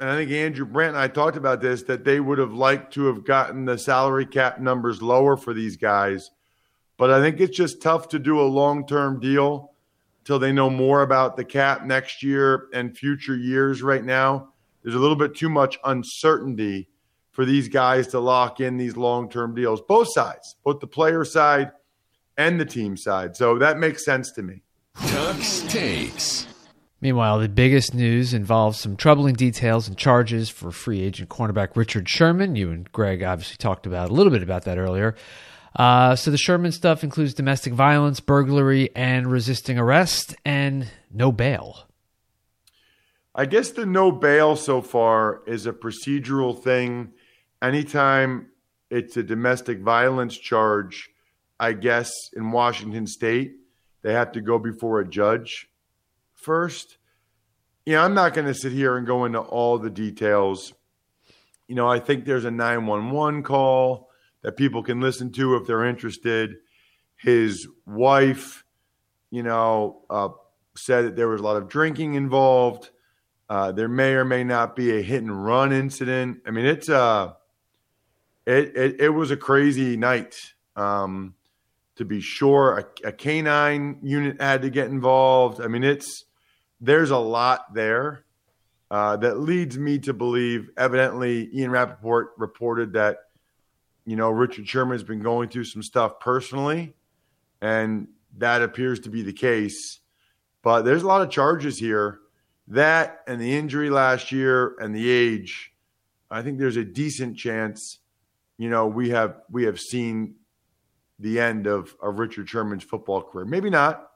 and 0.00 0.08
I 0.08 0.16
think 0.16 0.30
Andrew 0.30 0.64
Brandt 0.64 0.96
and 0.96 1.02
I 1.02 1.08
talked 1.08 1.36
about 1.36 1.60
this, 1.60 1.82
that 1.84 2.04
they 2.04 2.20
would 2.20 2.38
have 2.38 2.54
liked 2.54 2.94
to 2.94 3.04
have 3.06 3.24
gotten 3.24 3.66
the 3.66 3.76
salary 3.76 4.24
cap 4.24 4.58
numbers 4.58 5.02
lower 5.02 5.36
for 5.36 5.52
these 5.52 5.76
guys. 5.76 6.30
But 6.96 7.10
I 7.10 7.20
think 7.20 7.38
it's 7.38 7.56
just 7.56 7.82
tough 7.82 8.08
to 8.08 8.18
do 8.18 8.40
a 8.40 8.42
long 8.42 8.86
term 8.86 9.20
deal 9.20 9.72
until 10.22 10.38
they 10.38 10.52
know 10.52 10.70
more 10.70 11.02
about 11.02 11.36
the 11.36 11.44
cap 11.44 11.84
next 11.84 12.22
year 12.22 12.68
and 12.72 12.96
future 12.96 13.36
years 13.36 13.82
right 13.82 14.04
now. 14.04 14.52
There's 14.82 14.94
a 14.94 14.98
little 14.98 15.16
bit 15.16 15.34
too 15.34 15.50
much 15.50 15.78
uncertainty 15.84 16.88
for 17.30 17.44
these 17.44 17.68
guys 17.68 18.06
to 18.08 18.20
lock 18.20 18.60
in 18.60 18.78
these 18.78 18.96
long 18.96 19.28
term 19.28 19.54
deals, 19.54 19.82
both 19.82 20.08
sides, 20.12 20.56
both 20.64 20.80
the 20.80 20.86
player 20.86 21.24
side 21.24 21.72
and 22.38 22.58
the 22.58 22.64
team 22.64 22.96
side. 22.96 23.36
So 23.36 23.58
that 23.58 23.78
makes 23.78 24.04
sense 24.04 24.32
to 24.32 24.42
me. 24.42 24.62
Tux 24.96 25.68
takes. 25.68 26.49
Meanwhile, 27.00 27.38
the 27.38 27.48
biggest 27.48 27.94
news 27.94 28.34
involves 28.34 28.78
some 28.78 28.96
troubling 28.96 29.34
details 29.34 29.88
and 29.88 29.96
charges 29.96 30.50
for 30.50 30.70
free 30.70 31.00
agent 31.00 31.30
cornerback 31.30 31.74
Richard 31.74 32.08
Sherman. 32.08 32.56
You 32.56 32.70
and 32.70 32.90
Greg 32.92 33.22
obviously 33.22 33.56
talked 33.56 33.86
about 33.86 34.10
a 34.10 34.12
little 34.12 34.32
bit 34.32 34.42
about 34.42 34.64
that 34.64 34.76
earlier. 34.76 35.14
Uh, 35.74 36.14
so 36.14 36.30
the 36.30 36.36
Sherman 36.36 36.72
stuff 36.72 37.02
includes 37.02 37.32
domestic 37.32 37.72
violence, 37.72 38.20
burglary, 38.20 38.90
and 38.94 39.30
resisting 39.30 39.78
arrest, 39.78 40.34
and 40.44 40.88
no 41.10 41.32
bail. 41.32 41.86
I 43.34 43.46
guess 43.46 43.70
the 43.70 43.86
no 43.86 44.12
bail 44.12 44.56
so 44.56 44.82
far 44.82 45.42
is 45.46 45.64
a 45.66 45.72
procedural 45.72 46.60
thing 46.60 47.12
anytime 47.62 48.48
it's 48.90 49.16
a 49.16 49.22
domestic 49.22 49.80
violence 49.80 50.36
charge, 50.36 51.08
I 51.58 51.72
guess 51.72 52.10
in 52.34 52.50
Washington 52.50 53.06
state, 53.06 53.54
they 54.02 54.12
have 54.12 54.32
to 54.32 54.40
go 54.40 54.58
before 54.58 55.00
a 55.00 55.08
judge 55.08 55.69
first. 56.42 56.98
You 57.86 57.94
know, 57.94 58.02
I'm 58.02 58.14
not 58.14 58.34
going 58.34 58.46
to 58.46 58.54
sit 58.54 58.72
here 58.72 58.96
and 58.96 59.06
go 59.06 59.24
into 59.24 59.40
all 59.40 59.78
the 59.78 59.90
details. 59.90 60.72
You 61.66 61.74
know, 61.74 61.88
I 61.88 61.98
think 61.98 62.24
there's 62.24 62.44
a 62.44 62.50
911 62.50 63.42
call 63.42 64.10
that 64.42 64.56
people 64.56 64.82
can 64.82 65.00
listen 65.00 65.32
to 65.32 65.56
if 65.56 65.66
they're 65.66 65.84
interested. 65.84 66.56
His 67.16 67.68
wife, 67.86 68.64
you 69.30 69.42
know, 69.42 70.02
uh, 70.08 70.30
said 70.76 71.04
that 71.04 71.16
there 71.16 71.28
was 71.28 71.40
a 71.40 71.44
lot 71.44 71.56
of 71.56 71.68
drinking 71.68 72.14
involved. 72.14 72.90
Uh, 73.48 73.72
there 73.72 73.88
may 73.88 74.12
or 74.12 74.24
may 74.24 74.44
not 74.44 74.76
be 74.76 74.96
a 74.96 75.02
hit 75.02 75.22
and 75.22 75.44
run 75.44 75.72
incident. 75.72 76.40
I 76.46 76.50
mean, 76.50 76.66
it's 76.66 76.88
uh, 76.88 77.32
it, 78.46 78.76
it, 78.76 79.00
it 79.00 79.08
was 79.10 79.30
a 79.30 79.36
crazy 79.36 79.96
night, 79.96 80.54
um, 80.76 81.34
to 81.96 82.04
be 82.04 82.20
sure. 82.20 82.78
A, 82.78 83.08
a 83.08 83.12
canine 83.12 83.98
unit 84.02 84.40
had 84.40 84.62
to 84.62 84.70
get 84.70 84.88
involved. 84.88 85.60
I 85.60 85.66
mean, 85.66 85.84
it's 85.84 86.24
there's 86.80 87.10
a 87.10 87.18
lot 87.18 87.74
there 87.74 88.24
uh, 88.90 89.16
that 89.16 89.38
leads 89.38 89.78
me 89.78 89.98
to 90.00 90.12
believe. 90.12 90.70
Evidently, 90.76 91.48
Ian 91.54 91.70
Rapoport 91.70 92.32
reported 92.38 92.94
that 92.94 93.18
you 94.04 94.16
know 94.16 94.30
Richard 94.30 94.66
Sherman 94.66 94.94
has 94.94 95.04
been 95.04 95.22
going 95.22 95.48
through 95.48 95.64
some 95.64 95.82
stuff 95.82 96.20
personally, 96.20 96.94
and 97.60 98.08
that 98.38 98.62
appears 98.62 99.00
to 99.00 99.10
be 99.10 99.22
the 99.22 99.32
case. 99.32 100.00
But 100.62 100.82
there's 100.82 101.02
a 101.02 101.06
lot 101.06 101.22
of 101.22 101.30
charges 101.30 101.78
here. 101.78 102.18
That 102.68 103.20
and 103.26 103.40
the 103.40 103.56
injury 103.56 103.90
last 103.90 104.32
year 104.32 104.76
and 104.78 104.94
the 104.94 105.08
age, 105.08 105.72
I 106.30 106.42
think 106.42 106.58
there's 106.58 106.76
a 106.76 106.84
decent 106.84 107.36
chance. 107.36 107.98
You 108.58 108.70
know, 108.70 108.86
we 108.86 109.10
have 109.10 109.36
we 109.50 109.64
have 109.64 109.80
seen 109.80 110.36
the 111.18 111.38
end 111.38 111.66
of, 111.66 111.94
of 112.02 112.18
Richard 112.18 112.48
Sherman's 112.48 112.84
football 112.84 113.22
career. 113.22 113.44
Maybe 113.44 113.70
not, 113.70 114.10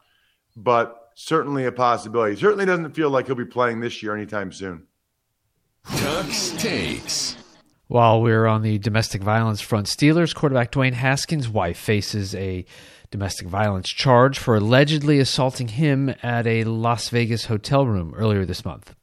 but 0.57 1.04
certainly 1.15 1.65
a 1.65 1.73
possibility. 1.73 2.37
Certainly 2.37 2.67
doesn't 2.67 2.93
feel 2.93 3.11
like 3.11 3.27
he'll 3.27 3.35
be 3.35 3.45
playing 3.45 3.81
this 3.81 4.03
year 4.03 4.15
anytime 4.15 4.53
soon. 4.53 4.87
Tux 5.87 6.59
takes. 6.59 7.37
While 7.87 8.23
we're 8.23 8.47
on 8.47 8.63
the 8.63 8.79
domestic 8.79 9.23
violence 9.23 9.61
front, 9.61 9.87
Steelers 9.87 10.35
quarterback 10.35 10.73
Dwayne 10.73 10.95
Haskins' 10.95 11.49
wife 11.49 11.77
faces 11.77 12.35
a 12.35 12.65
domestic 13.11 13.47
violence 13.47 13.89
charge 13.89 14.39
for 14.39 14.57
allegedly 14.57 15.21
assaulting 15.21 15.69
him 15.69 16.15
at 16.23 16.47
a 16.47 16.65
Las 16.65 17.11
Vegas 17.11 17.45
hotel 17.45 17.87
room 17.87 18.15
earlier 18.17 18.45
this 18.45 18.65
month. 18.65 18.95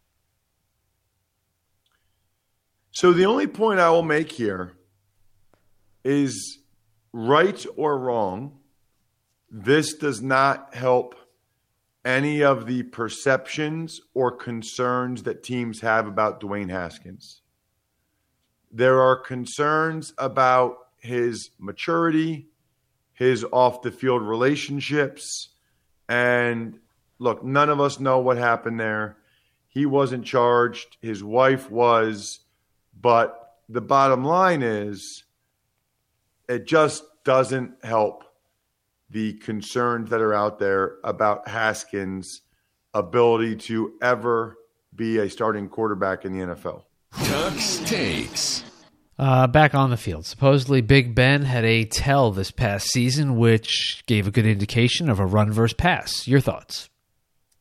So 2.92 3.14
the 3.14 3.26
only 3.26 3.48
point 3.48 3.80
I 3.80 3.90
will 3.92 4.04
make 4.04 4.32
here 4.32 4.74
is 6.04 6.60
right 7.14 7.66
or 7.78 7.98
wrong, 7.98 8.60
this 9.50 9.94
does 9.94 10.22
not 10.22 10.74
help 10.74 11.16
any 12.04 12.42
of 12.42 12.66
the 12.66 12.84
perceptions 12.84 14.02
or 14.14 14.32
concerns 14.32 15.24
that 15.24 15.44
teams 15.44 15.82
have 15.82 16.08
about 16.08 16.42
Dwayne 16.42 16.70
Haskins. 16.70 17.42
There 18.72 19.02
are 19.02 19.16
concerns 19.16 20.14
about 20.18 20.78
his 20.98 21.52
maturity, 21.60 22.48
his 23.14 23.46
off 23.52 23.82
the 23.82 23.92
field 23.92 24.24
relationships. 24.24 25.50
And 26.08 26.80
look, 27.20 27.44
none 27.44 27.70
of 27.70 27.80
us 27.80 28.00
know 28.00 28.20
what 28.20 28.38
happened 28.38 28.80
there. 28.80 29.18
He 29.68 29.86
wasn't 29.86 30.26
charged, 30.26 30.98
his 31.02 31.24
wife 31.24 31.70
was. 31.70 32.40
But 33.00 33.58
the 33.70 33.82
bottom 33.82 34.24
line 34.24 34.62
is, 34.62 35.24
it 36.50 36.66
just 36.66 37.04
doesn't 37.24 37.84
help 37.84 38.24
the 39.12 39.34
concerns 39.34 40.10
that 40.10 40.22
are 40.22 40.34
out 40.34 40.58
there 40.60 40.96
about 41.04 41.48
Haskins' 41.48 42.42
ability 42.94 43.58
to 43.58 43.94
ever 44.02 44.58
be 44.96 45.18
a 45.20 45.30
starting 45.30 45.68
quarterback 45.68 46.26
in 46.26 46.34
the 46.34 46.40
NFL. 46.40 46.84
Tux 47.14 47.86
takes. 47.86 48.64
Uh, 49.20 49.46
back 49.46 49.76
on 49.76 49.90
the 49.90 49.98
field. 49.98 50.26
Supposedly, 50.26 50.82
Big 50.82 51.14
Ben 51.14 51.44
had 51.44 51.64
a 51.64 51.86
tell 51.86 52.32
this 52.32 52.50
past 52.50 52.88
season, 52.88 53.38
which 53.38 54.02
gave 54.08 54.26
a 54.26 54.32
good 54.32 54.46
indication 54.46 55.10
of 55.10 55.20
a 55.20 55.26
run 55.26 55.52
versus 55.52 55.76
pass. 55.76 56.28
Your 56.28 56.40
thoughts? 56.40 56.90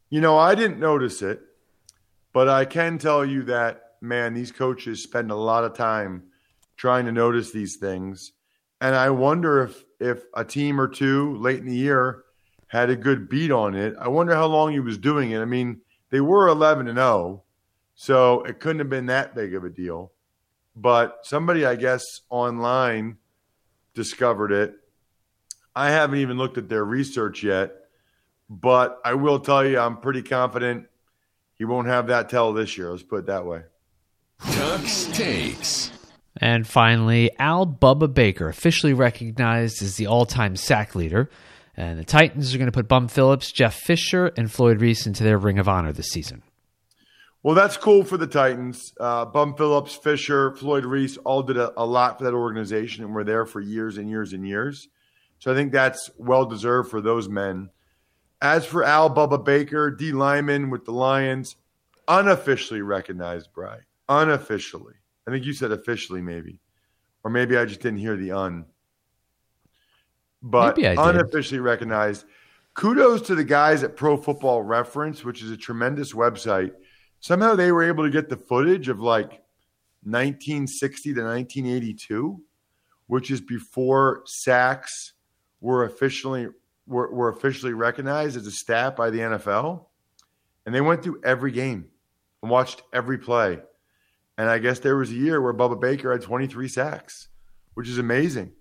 You 0.08 0.20
know, 0.20 0.38
I 0.38 0.54
didn't 0.54 0.80
notice 0.80 1.20
it, 1.20 1.40
but 2.32 2.48
I 2.48 2.64
can 2.64 2.98
tell 2.98 3.24
you 3.24 3.42
that, 3.42 3.96
man, 4.00 4.34
these 4.34 4.52
coaches 4.52 5.02
spend 5.02 5.30
a 5.30 5.36
lot 5.36 5.64
of 5.64 5.74
time 5.74 6.24
trying 6.76 7.04
to 7.04 7.12
notice 7.12 7.50
these 7.50 7.76
things. 7.78 8.32
And 8.80 8.94
I 8.94 9.10
wonder 9.10 9.62
if 9.62 9.84
if 10.00 10.24
a 10.34 10.44
team 10.44 10.80
or 10.80 10.88
two 10.88 11.36
late 11.36 11.58
in 11.58 11.66
the 11.66 11.76
year 11.76 12.24
had 12.66 12.88
a 12.88 12.96
good 12.96 13.28
beat 13.28 13.50
on 13.50 13.74
it. 13.74 13.94
I 14.00 14.08
wonder 14.08 14.34
how 14.34 14.46
long 14.46 14.72
he 14.72 14.80
was 14.80 14.96
doing 14.96 15.32
it. 15.32 15.40
I 15.40 15.44
mean, 15.44 15.80
they 16.10 16.20
were 16.20 16.48
11 16.48 16.88
and 16.88 16.98
0, 16.98 17.42
so 17.94 18.42
it 18.42 18.60
couldn't 18.60 18.78
have 18.78 18.88
been 18.88 19.06
that 19.06 19.34
big 19.34 19.54
of 19.54 19.64
a 19.64 19.70
deal. 19.70 20.12
But 20.76 21.18
somebody, 21.22 21.66
I 21.66 21.74
guess, 21.74 22.20
online 22.30 23.18
discovered 23.94 24.52
it. 24.52 24.74
I 25.74 25.90
haven't 25.90 26.18
even 26.18 26.38
looked 26.38 26.58
at 26.58 26.68
their 26.68 26.84
research 26.84 27.42
yet, 27.42 27.72
but 28.48 29.00
I 29.04 29.14
will 29.14 29.40
tell 29.40 29.64
you, 29.64 29.78
I'm 29.78 29.98
pretty 29.98 30.22
confident 30.22 30.86
he 31.58 31.64
won't 31.64 31.88
have 31.88 32.06
that 32.06 32.28
tell 32.28 32.52
this 32.52 32.78
year. 32.78 32.90
Let's 32.90 33.02
put 33.02 33.20
it 33.20 33.26
that 33.26 33.44
way. 33.44 33.62
Tux 34.40 35.12
takes. 35.12 35.90
And 36.36 36.66
finally, 36.66 37.30
Al 37.38 37.66
Bubba 37.66 38.12
Baker, 38.12 38.48
officially 38.48 38.94
recognized 38.94 39.82
as 39.82 39.96
the 39.96 40.06
all 40.06 40.26
time 40.26 40.56
sack 40.56 40.94
leader. 40.94 41.28
And 41.76 41.98
the 41.98 42.04
Titans 42.04 42.54
are 42.54 42.58
going 42.58 42.66
to 42.66 42.72
put 42.72 42.88
Bum 42.88 43.08
Phillips, 43.08 43.52
Jeff 43.52 43.74
Fisher, 43.74 44.32
and 44.36 44.50
Floyd 44.50 44.80
Reese 44.80 45.06
into 45.06 45.24
their 45.24 45.38
ring 45.38 45.58
of 45.58 45.68
honor 45.68 45.92
this 45.92 46.08
season. 46.08 46.42
Well, 47.42 47.54
that's 47.54 47.78
cool 47.78 48.04
for 48.04 48.18
the 48.18 48.26
Titans. 48.26 48.92
Uh, 49.00 49.24
Bum 49.24 49.54
Phillips, 49.56 49.94
Fisher, 49.94 50.54
Floyd 50.56 50.84
Reese 50.84 51.16
all 51.18 51.42
did 51.42 51.56
a, 51.56 51.72
a, 51.80 51.86
lot 51.86 52.18
for 52.18 52.24
that 52.24 52.34
organization 52.34 53.02
and 53.02 53.14
were 53.14 53.24
there 53.24 53.46
for 53.46 53.60
years 53.60 53.96
and 53.96 54.10
years 54.10 54.34
and 54.34 54.46
years. 54.46 54.88
So 55.38 55.50
I 55.50 55.54
think 55.54 55.72
that's 55.72 56.10
well 56.18 56.44
deserved 56.44 56.90
for 56.90 57.00
those 57.00 57.30
men. 57.30 57.70
As 58.42 58.66
for 58.66 58.84
Al 58.84 59.08
Bubba 59.08 59.42
Baker, 59.42 59.90
D 59.90 60.12
Lyman 60.12 60.68
with 60.68 60.84
the 60.84 60.92
Lions, 60.92 61.56
unofficially 62.06 62.82
recognized, 62.82 63.54
Bry. 63.54 63.78
Unofficially. 64.06 64.99
I 65.30 65.34
think 65.34 65.46
you 65.46 65.52
said 65.52 65.72
officially, 65.72 66.20
maybe. 66.20 66.58
Or 67.22 67.30
maybe 67.30 67.56
I 67.56 67.64
just 67.64 67.80
didn't 67.80 67.98
hear 68.00 68.16
the 68.16 68.32
un. 68.32 68.64
But 70.42 70.78
unofficially 70.78 71.60
recognized. 71.60 72.24
Kudos 72.74 73.22
to 73.22 73.34
the 73.34 73.44
guys 73.44 73.82
at 73.82 73.96
Pro 73.96 74.16
Football 74.16 74.62
Reference, 74.62 75.24
which 75.24 75.42
is 75.42 75.50
a 75.50 75.56
tremendous 75.56 76.12
website 76.12 76.72
somehow 77.20 77.54
they 77.54 77.70
were 77.70 77.82
able 77.82 78.04
to 78.04 78.10
get 78.10 78.28
the 78.28 78.36
footage 78.36 78.88
of 78.88 79.00
like 79.00 79.42
1960 80.02 81.14
to 81.14 81.22
1982, 81.22 82.42
which 83.06 83.30
is 83.30 83.40
before 83.40 84.22
sacks 84.24 85.12
were 85.60 85.84
officially 85.84 86.48
were, 86.86 87.12
were 87.12 87.28
officially 87.28 87.74
recognized 87.74 88.36
as 88.36 88.46
a 88.46 88.50
stat 88.50 88.96
by 88.96 89.10
the 89.10 89.18
NFL. 89.18 89.86
And 90.66 90.74
they 90.74 90.80
went 90.80 91.02
through 91.02 91.20
every 91.22 91.52
game 91.52 91.86
and 92.42 92.50
watched 92.50 92.82
every 92.92 93.18
play. 93.18 93.60
And 94.40 94.48
I 94.48 94.58
guess 94.58 94.78
there 94.78 94.96
was 94.96 95.10
a 95.10 95.14
year 95.14 95.38
where 95.38 95.52
Bubba 95.52 95.78
Baker 95.78 96.12
had 96.12 96.22
23 96.22 96.66
sacks, 96.66 97.28
which 97.74 97.90
is 97.90 97.98
amazing. 97.98 98.52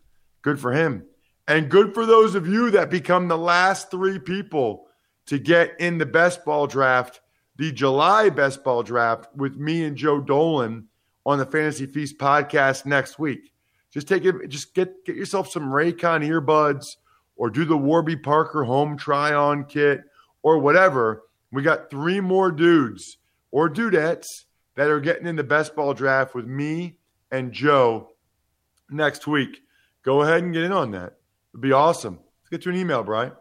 Good 0.42 0.60
for 0.60 0.74
him. 0.74 1.06
And 1.48 1.72
good 1.72 1.94
for 1.94 2.06
those 2.06 2.36
of 2.36 2.50
you 2.50 2.72
that 2.72 2.90
become 2.90 3.30
the 3.30 3.38
last 3.38 3.90
three 3.90 4.20
people 4.20 4.88
to 5.28 5.40
get 5.40 5.80
in 5.80 5.98
the 5.98 6.06
best 6.06 6.44
ball 6.44 6.68
draft 6.68 7.22
the 7.56 7.72
July 7.72 8.30
best 8.30 8.62
ball 8.62 8.84
draft 8.84 9.34
with 9.34 9.56
me 9.56 9.86
and 9.86 9.96
Joe 9.96 10.20
Dolan 10.20 10.90
on 11.26 11.40
the 11.40 11.46
Fantasy 11.46 11.86
Feast 11.86 12.18
podcast 12.18 12.86
next 12.86 13.18
week. 13.18 13.54
Just 13.90 14.06
take 14.06 14.26
it, 14.26 14.50
just 14.50 14.74
get 14.74 15.06
get 15.06 15.16
yourself 15.16 15.50
some 15.50 15.70
Raycon 15.70 16.28
earbuds 16.28 16.86
or 17.38 17.50
do 17.50 17.64
the 17.64 17.78
Warby 17.78 18.18
Parker 18.18 18.66
home 18.66 18.98
try 18.98 19.34
on 19.34 19.64
kit 19.64 20.02
or 20.44 20.60
whatever. 20.60 21.24
We 21.54 21.64
got 21.64 21.90
three 21.90 22.20
more 22.20 22.52
dudes 22.52 23.18
or 23.52 23.70
dudettes 23.70 24.26
that 24.80 24.90
are 24.90 25.02
getting 25.02 25.28
in 25.28 25.36
the 25.36 25.44
best 25.44 25.76
ball 25.76 25.94
draft 25.94 26.34
with 26.34 26.48
me 26.48 26.96
and 27.30 27.52
Joe 27.52 28.12
next 28.90 29.28
week. 29.28 29.62
Go 30.04 30.22
ahead 30.22 30.42
and 30.42 30.54
get 30.54 30.64
in 30.64 30.72
on 30.72 30.92
that. 30.92 31.18
It'd 31.52 31.60
be 31.60 31.74
awesome. 31.74 32.14
Let's 32.14 32.50
get 32.50 32.66
you 32.66 32.72
an 32.72 32.78
email, 32.78 33.04
Brian. 33.04 33.34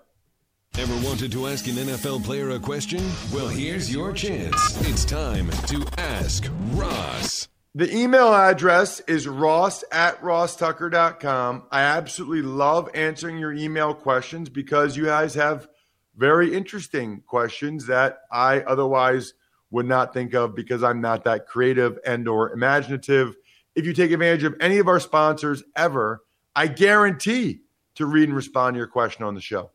Ever 0.77 1.07
wanted 1.07 1.31
to 1.31 1.47
ask 1.47 1.69
an 1.69 1.75
NFL 1.75 2.25
player 2.25 2.51
a 2.51 2.59
question? 2.59 3.09
Well, 3.33 3.47
here's 3.47 3.89
your 3.93 4.13
chance. 4.13 4.57
It's 4.89 5.05
time 5.05 5.49
to 5.69 5.87
ask 5.97 6.51
Ross. 6.73 7.47
The 7.73 7.97
email 7.97 8.35
address 8.35 8.99
is 9.07 9.29
ross 9.29 9.85
at 9.93 10.21
rosstucker.com. 10.21 11.69
I 11.71 11.83
absolutely 11.83 12.43
love 12.43 12.91
answering 12.95 13.39
your 13.39 13.53
email 13.53 13.95
questions 13.95 14.49
because 14.49 14.97
you 14.97 15.05
guys 15.05 15.35
have 15.35 15.69
very 16.17 16.53
interesting 16.53 17.23
questions 17.29 17.87
that 17.87 18.23
I 18.33 18.63
otherwise 18.63 19.35
would 19.71 19.87
not 19.87 20.15
think 20.15 20.35
of 20.35 20.55
because 20.55 20.83
I'm 20.83 21.01
not 21.01 21.25
that 21.25 21.47
creative 21.47 21.99
and 22.07 22.27
or 22.29 22.53
imaginative. 22.53 23.37
If 23.75 23.87
you 23.87 23.93
take 23.93 24.11
advantage 24.11 24.45
of 24.45 24.55
any 24.61 24.79
of 24.79 24.89
our 24.89 25.01
sponsors 25.01 25.63
ever, 25.77 26.23
I 26.57 26.67
guarantee 26.67 27.61
to 27.97 28.07
read 28.07 28.29
and 28.29 28.37
respond 28.37 28.75
to 28.75 28.79
your 28.79 28.87
question 28.87 29.25
on 29.25 29.35
the 29.35 29.41
show. 29.41 29.71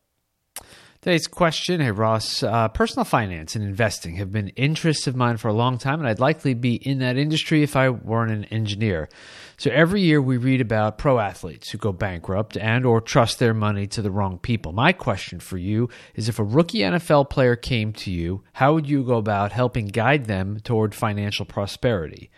Today's 1.04 1.26
question, 1.26 1.82
hey 1.82 1.90
Ross, 1.90 2.42
uh, 2.42 2.66
personal 2.68 3.04
finance 3.04 3.54
and 3.54 3.62
investing 3.62 4.16
have 4.16 4.32
been 4.32 4.48
interests 4.48 5.06
of 5.06 5.14
mine 5.14 5.36
for 5.36 5.48
a 5.48 5.52
long 5.52 5.76
time, 5.76 6.00
and 6.00 6.08
I'd 6.08 6.18
likely 6.18 6.54
be 6.54 6.76
in 6.76 7.00
that 7.00 7.18
industry 7.18 7.62
if 7.62 7.76
I 7.76 7.90
weren't 7.90 8.32
an 8.32 8.46
engineer. 8.46 9.10
So 9.58 9.70
every 9.70 10.00
year 10.00 10.22
we 10.22 10.38
read 10.38 10.62
about 10.62 10.96
pro 10.96 11.18
athletes 11.18 11.68
who 11.68 11.76
go 11.76 11.92
bankrupt 11.92 12.56
and 12.56 12.86
or 12.86 13.02
trust 13.02 13.38
their 13.38 13.52
money 13.52 13.86
to 13.88 14.00
the 14.00 14.10
wrong 14.10 14.38
people. 14.38 14.72
My 14.72 14.92
question 14.92 15.40
for 15.40 15.58
you 15.58 15.90
is 16.14 16.30
if 16.30 16.38
a 16.38 16.42
rookie 16.42 16.78
NFL 16.78 17.28
player 17.28 17.54
came 17.54 17.92
to 17.92 18.10
you, 18.10 18.42
how 18.54 18.72
would 18.72 18.88
you 18.88 19.04
go 19.04 19.18
about 19.18 19.52
helping 19.52 19.88
guide 19.88 20.24
them 20.24 20.58
toward 20.60 20.94
financial 20.94 21.44
prosperity? 21.44 22.30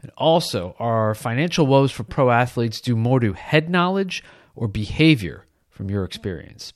And 0.00 0.10
also, 0.16 0.74
are 0.78 1.14
financial 1.14 1.66
woes 1.66 1.92
for 1.92 2.04
pro 2.04 2.30
athletes 2.30 2.80
due 2.80 2.96
more 2.96 3.20
to 3.20 3.34
head 3.34 3.68
knowledge 3.68 4.24
or 4.56 4.66
behavior 4.66 5.44
from 5.68 5.90
your 5.90 6.04
experience? 6.04 6.72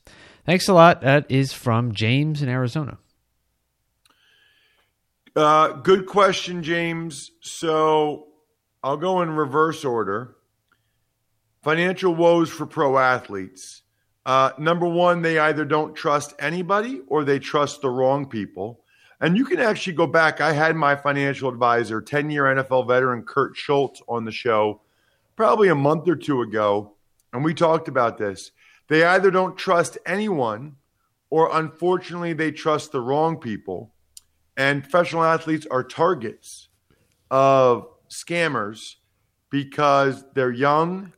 Thanks 0.49 0.67
a 0.67 0.73
lot. 0.73 1.03
That 1.03 1.27
is 1.29 1.53
from 1.53 1.93
James 1.93 2.41
in 2.41 2.49
Arizona. 2.49 2.97
Uh, 5.37 5.73
good 5.73 6.07
question, 6.07 6.63
James. 6.63 7.33
So 7.43 8.29
I'll 8.83 8.97
go 8.97 9.21
in 9.21 9.29
reverse 9.29 9.85
order. 9.85 10.37
Financial 11.63 12.15
woes 12.15 12.49
for 12.49 12.65
pro 12.65 12.97
athletes. 12.97 13.83
Uh, 14.25 14.53
number 14.57 14.87
one, 14.87 15.21
they 15.21 15.39
either 15.39 15.67
don't 15.67 15.95
trust 15.95 16.33
anybody 16.39 17.03
or 17.09 17.25
they 17.25 17.39
trust 17.39 17.83
the 17.83 17.91
wrong 17.91 18.25
people. 18.25 18.81
And 19.21 19.37
you 19.37 19.45
can 19.45 19.61
actually 19.61 19.97
go 19.97 20.07
back. 20.07 20.41
I 20.41 20.55
had 20.55 20.77
my 20.77 20.97
financial 20.97 21.51
advisor, 21.51 22.01
10 22.01 22.31
year 22.31 22.45
NFL 22.45 22.89
veteran 22.89 23.23
Kurt 23.23 23.55
Schulz, 23.55 24.01
on 24.09 24.25
the 24.25 24.33
show 24.33 24.81
probably 25.37 25.69
a 25.69 25.75
month 25.75 26.09
or 26.09 26.17
two 26.17 26.41
ago. 26.41 26.95
And 27.35 27.45
we 27.45 27.53
talked 27.53 27.89
about 27.89 28.17
this. 28.17 28.51
They 28.89 29.05
either 29.05 29.31
don't 29.31 29.57
trust 29.57 29.99
anyone 30.07 30.77
or 31.31 31.51
unfortunately 31.53 32.33
they 32.33 32.51
trust 32.51 32.93
the 32.93 33.01
wrong 33.01 33.37
people. 33.37 33.95
And 34.57 34.83
professional 34.83 35.25
athletes 35.25 35.67
are 35.71 35.85
targets 35.85 36.69
of 37.31 37.87
scammers 38.11 38.97
because 39.51 40.25
they're 40.35 40.51
young 40.51 41.13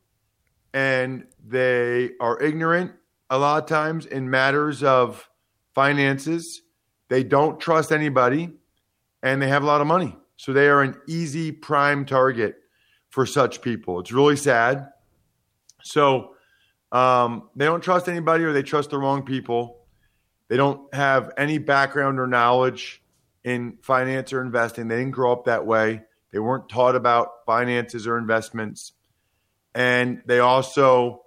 and 0.74 1.26
they 1.44 2.10
are 2.20 2.40
ignorant 2.40 2.92
a 3.28 3.38
lot 3.38 3.62
of 3.62 3.68
times 3.68 4.06
in 4.06 4.28
matters 4.28 4.82
of 4.82 5.28
finances. 5.74 6.62
They 7.08 7.24
don't 7.24 7.60
trust 7.60 7.92
anybody 7.92 8.50
and 9.22 9.40
they 9.40 9.48
have 9.48 9.62
a 9.62 9.66
lot 9.66 9.80
of 9.80 9.86
money. 9.86 10.16
So 10.36 10.52
they 10.52 10.68
are 10.68 10.82
an 10.82 10.96
easy 11.06 11.52
prime 11.52 12.04
target 12.04 12.56
for 13.10 13.26
such 13.26 13.62
people. 13.62 14.00
It's 14.00 14.12
really 14.12 14.36
sad. 14.36 14.88
So 15.82 16.34
um, 16.92 17.48
they 17.54 17.64
don't 17.64 17.82
trust 17.82 18.08
anybody 18.08 18.44
or 18.44 18.52
they 18.52 18.62
trust 18.62 18.90
the 18.90 18.98
wrong 18.98 19.22
people. 19.22 19.78
They 20.48 20.56
don't 20.56 20.92
have 20.94 21.32
any 21.36 21.58
background 21.58 22.18
or 22.18 22.26
knowledge 22.26 23.02
in 23.44 23.78
finance 23.82 24.32
or 24.32 24.42
investing. 24.42 24.88
They 24.88 24.96
didn't 24.96 25.12
grow 25.12 25.32
up 25.32 25.44
that 25.44 25.64
way. 25.64 26.02
They 26.32 26.38
weren't 26.38 26.68
taught 26.68 26.96
about 26.96 27.44
finances 27.46 28.06
or 28.06 28.18
investments. 28.18 28.92
And 29.74 30.22
they 30.26 30.40
also 30.40 31.22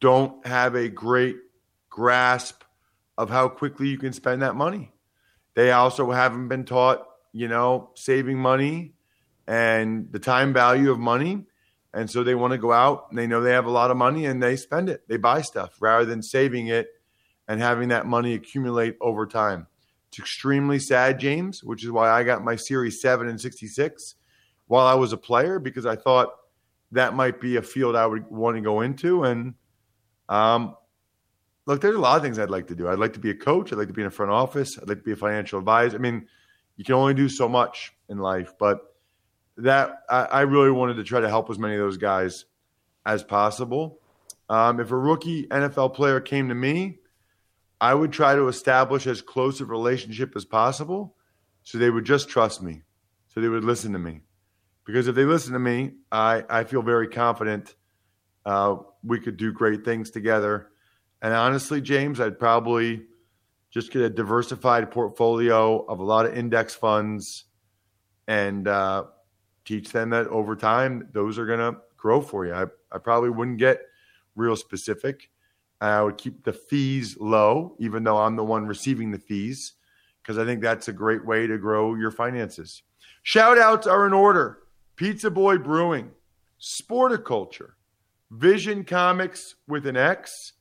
don't 0.00 0.46
have 0.46 0.74
a 0.74 0.88
great 0.88 1.36
grasp 1.90 2.62
of 3.18 3.30
how 3.30 3.48
quickly 3.48 3.88
you 3.88 3.98
can 3.98 4.12
spend 4.12 4.42
that 4.42 4.56
money. 4.56 4.90
They 5.54 5.70
also 5.72 6.10
haven't 6.10 6.48
been 6.48 6.64
taught, 6.64 7.06
you 7.32 7.48
know, 7.48 7.90
saving 7.94 8.38
money 8.38 8.94
and 9.46 10.10
the 10.10 10.18
time 10.18 10.52
value 10.52 10.90
of 10.90 10.98
money. 10.98 11.46
And 11.94 12.10
so 12.10 12.24
they 12.24 12.34
want 12.34 12.52
to 12.52 12.58
go 12.58 12.72
out 12.72 13.06
and 13.10 13.18
they 13.18 13.26
know 13.26 13.42
they 13.42 13.52
have 13.52 13.66
a 13.66 13.70
lot 13.70 13.90
of 13.90 13.96
money 13.96 14.24
and 14.24 14.42
they 14.42 14.56
spend 14.56 14.88
it. 14.88 15.06
They 15.08 15.18
buy 15.18 15.42
stuff 15.42 15.76
rather 15.80 16.04
than 16.04 16.22
saving 16.22 16.68
it 16.68 16.88
and 17.48 17.60
having 17.60 17.88
that 17.88 18.06
money 18.06 18.34
accumulate 18.34 18.96
over 19.00 19.26
time. 19.26 19.66
It's 20.08 20.18
extremely 20.18 20.78
sad, 20.78 21.20
James, 21.20 21.62
which 21.62 21.84
is 21.84 21.90
why 21.90 22.10
I 22.10 22.22
got 22.22 22.44
my 22.44 22.56
Series 22.56 23.00
7 23.00 23.28
and 23.28 23.40
66 23.40 24.14
while 24.66 24.86
I 24.86 24.94
was 24.94 25.12
a 25.12 25.18
player 25.18 25.58
because 25.58 25.84
I 25.84 25.96
thought 25.96 26.30
that 26.92 27.14
might 27.14 27.40
be 27.40 27.56
a 27.56 27.62
field 27.62 27.96
I 27.96 28.06
would 28.06 28.30
want 28.30 28.56
to 28.56 28.62
go 28.62 28.80
into. 28.82 29.24
And 29.24 29.54
um, 30.28 30.76
look, 31.66 31.80
there's 31.80 31.96
a 31.96 32.00
lot 32.00 32.16
of 32.16 32.22
things 32.22 32.38
I'd 32.38 32.50
like 32.50 32.68
to 32.68 32.74
do. 32.74 32.88
I'd 32.88 32.98
like 32.98 33.14
to 33.14 33.20
be 33.20 33.30
a 33.30 33.34
coach. 33.34 33.72
I'd 33.72 33.78
like 33.78 33.88
to 33.88 33.94
be 33.94 34.02
in 34.02 34.08
a 34.08 34.10
front 34.10 34.32
office. 34.32 34.78
I'd 34.78 34.88
like 34.88 34.98
to 34.98 35.04
be 35.04 35.12
a 35.12 35.16
financial 35.16 35.58
advisor. 35.58 35.96
I 35.96 36.00
mean, 36.00 36.26
you 36.76 36.84
can 36.84 36.94
only 36.94 37.14
do 37.14 37.28
so 37.28 37.48
much 37.48 37.92
in 38.08 38.18
life, 38.18 38.52
but 38.58 38.91
that 39.58 40.02
I, 40.08 40.24
I 40.24 40.40
really 40.42 40.70
wanted 40.70 40.94
to 40.94 41.04
try 41.04 41.20
to 41.20 41.28
help 41.28 41.50
as 41.50 41.58
many 41.58 41.74
of 41.74 41.80
those 41.80 41.96
guys 41.96 42.44
as 43.04 43.22
possible. 43.22 44.00
Um, 44.48 44.80
if 44.80 44.90
a 44.90 44.96
rookie 44.96 45.46
NFL 45.46 45.94
player 45.94 46.20
came 46.20 46.48
to 46.48 46.54
me, 46.54 46.98
I 47.80 47.94
would 47.94 48.12
try 48.12 48.34
to 48.34 48.48
establish 48.48 49.06
as 49.06 49.22
close 49.22 49.60
a 49.60 49.64
relationship 49.64 50.36
as 50.36 50.44
possible 50.44 51.16
so 51.62 51.78
they 51.78 51.90
would 51.90 52.04
just 52.04 52.28
trust 52.28 52.62
me, 52.62 52.82
so 53.28 53.40
they 53.40 53.48
would 53.48 53.64
listen 53.64 53.92
to 53.92 53.98
me. 53.98 54.20
Because 54.84 55.08
if 55.08 55.14
they 55.14 55.24
listen 55.24 55.52
to 55.52 55.58
me, 55.58 55.92
I, 56.10 56.44
I 56.48 56.64
feel 56.64 56.82
very 56.82 57.08
confident 57.08 57.74
uh, 58.44 58.76
we 59.04 59.20
could 59.20 59.36
do 59.36 59.52
great 59.52 59.84
things 59.84 60.10
together. 60.10 60.68
And 61.20 61.32
honestly, 61.32 61.80
James, 61.80 62.20
I'd 62.20 62.38
probably 62.38 63.02
just 63.70 63.92
get 63.92 64.02
a 64.02 64.10
diversified 64.10 64.90
portfolio 64.90 65.84
of 65.86 66.00
a 66.00 66.04
lot 66.04 66.26
of 66.26 66.36
index 66.36 66.74
funds 66.74 67.44
and 68.26 68.68
uh, 68.68 69.04
teach 69.64 69.92
them 69.92 70.10
that 70.10 70.26
over 70.28 70.56
time, 70.56 71.08
those 71.12 71.38
are 71.38 71.46
going 71.46 71.60
to 71.60 71.78
grow 71.96 72.20
for 72.20 72.44
you. 72.46 72.54
I, 72.54 72.66
I 72.90 72.98
probably 72.98 73.30
wouldn't 73.30 73.58
get 73.58 73.82
real 74.34 74.56
specific. 74.56 75.30
I 75.80 76.02
would 76.02 76.18
keep 76.18 76.44
the 76.44 76.52
fees 76.52 77.16
low, 77.18 77.76
even 77.78 78.04
though 78.04 78.18
I'm 78.18 78.36
the 78.36 78.44
one 78.44 78.66
receiving 78.66 79.10
the 79.10 79.18
fees, 79.18 79.72
because 80.22 80.36
I 80.38 80.44
think 80.44 80.60
that's 80.62 80.88
a 80.88 80.92
great 80.92 81.24
way 81.24 81.46
to 81.46 81.56
grow 81.58 81.94
your 81.94 82.10
finances. 82.10 82.82
Shout 83.22 83.56
outs 83.58 83.86
are 83.86 84.06
in 84.06 84.12
order 84.12 84.58
Pizza 84.96 85.30
Boy 85.30 85.56
Brewing, 85.58 86.10
Sporticulture, 86.60 87.70
Vision 88.30 88.84
Comics 88.84 89.54
with 89.66 89.86
an 89.86 89.96
X, 89.96 90.52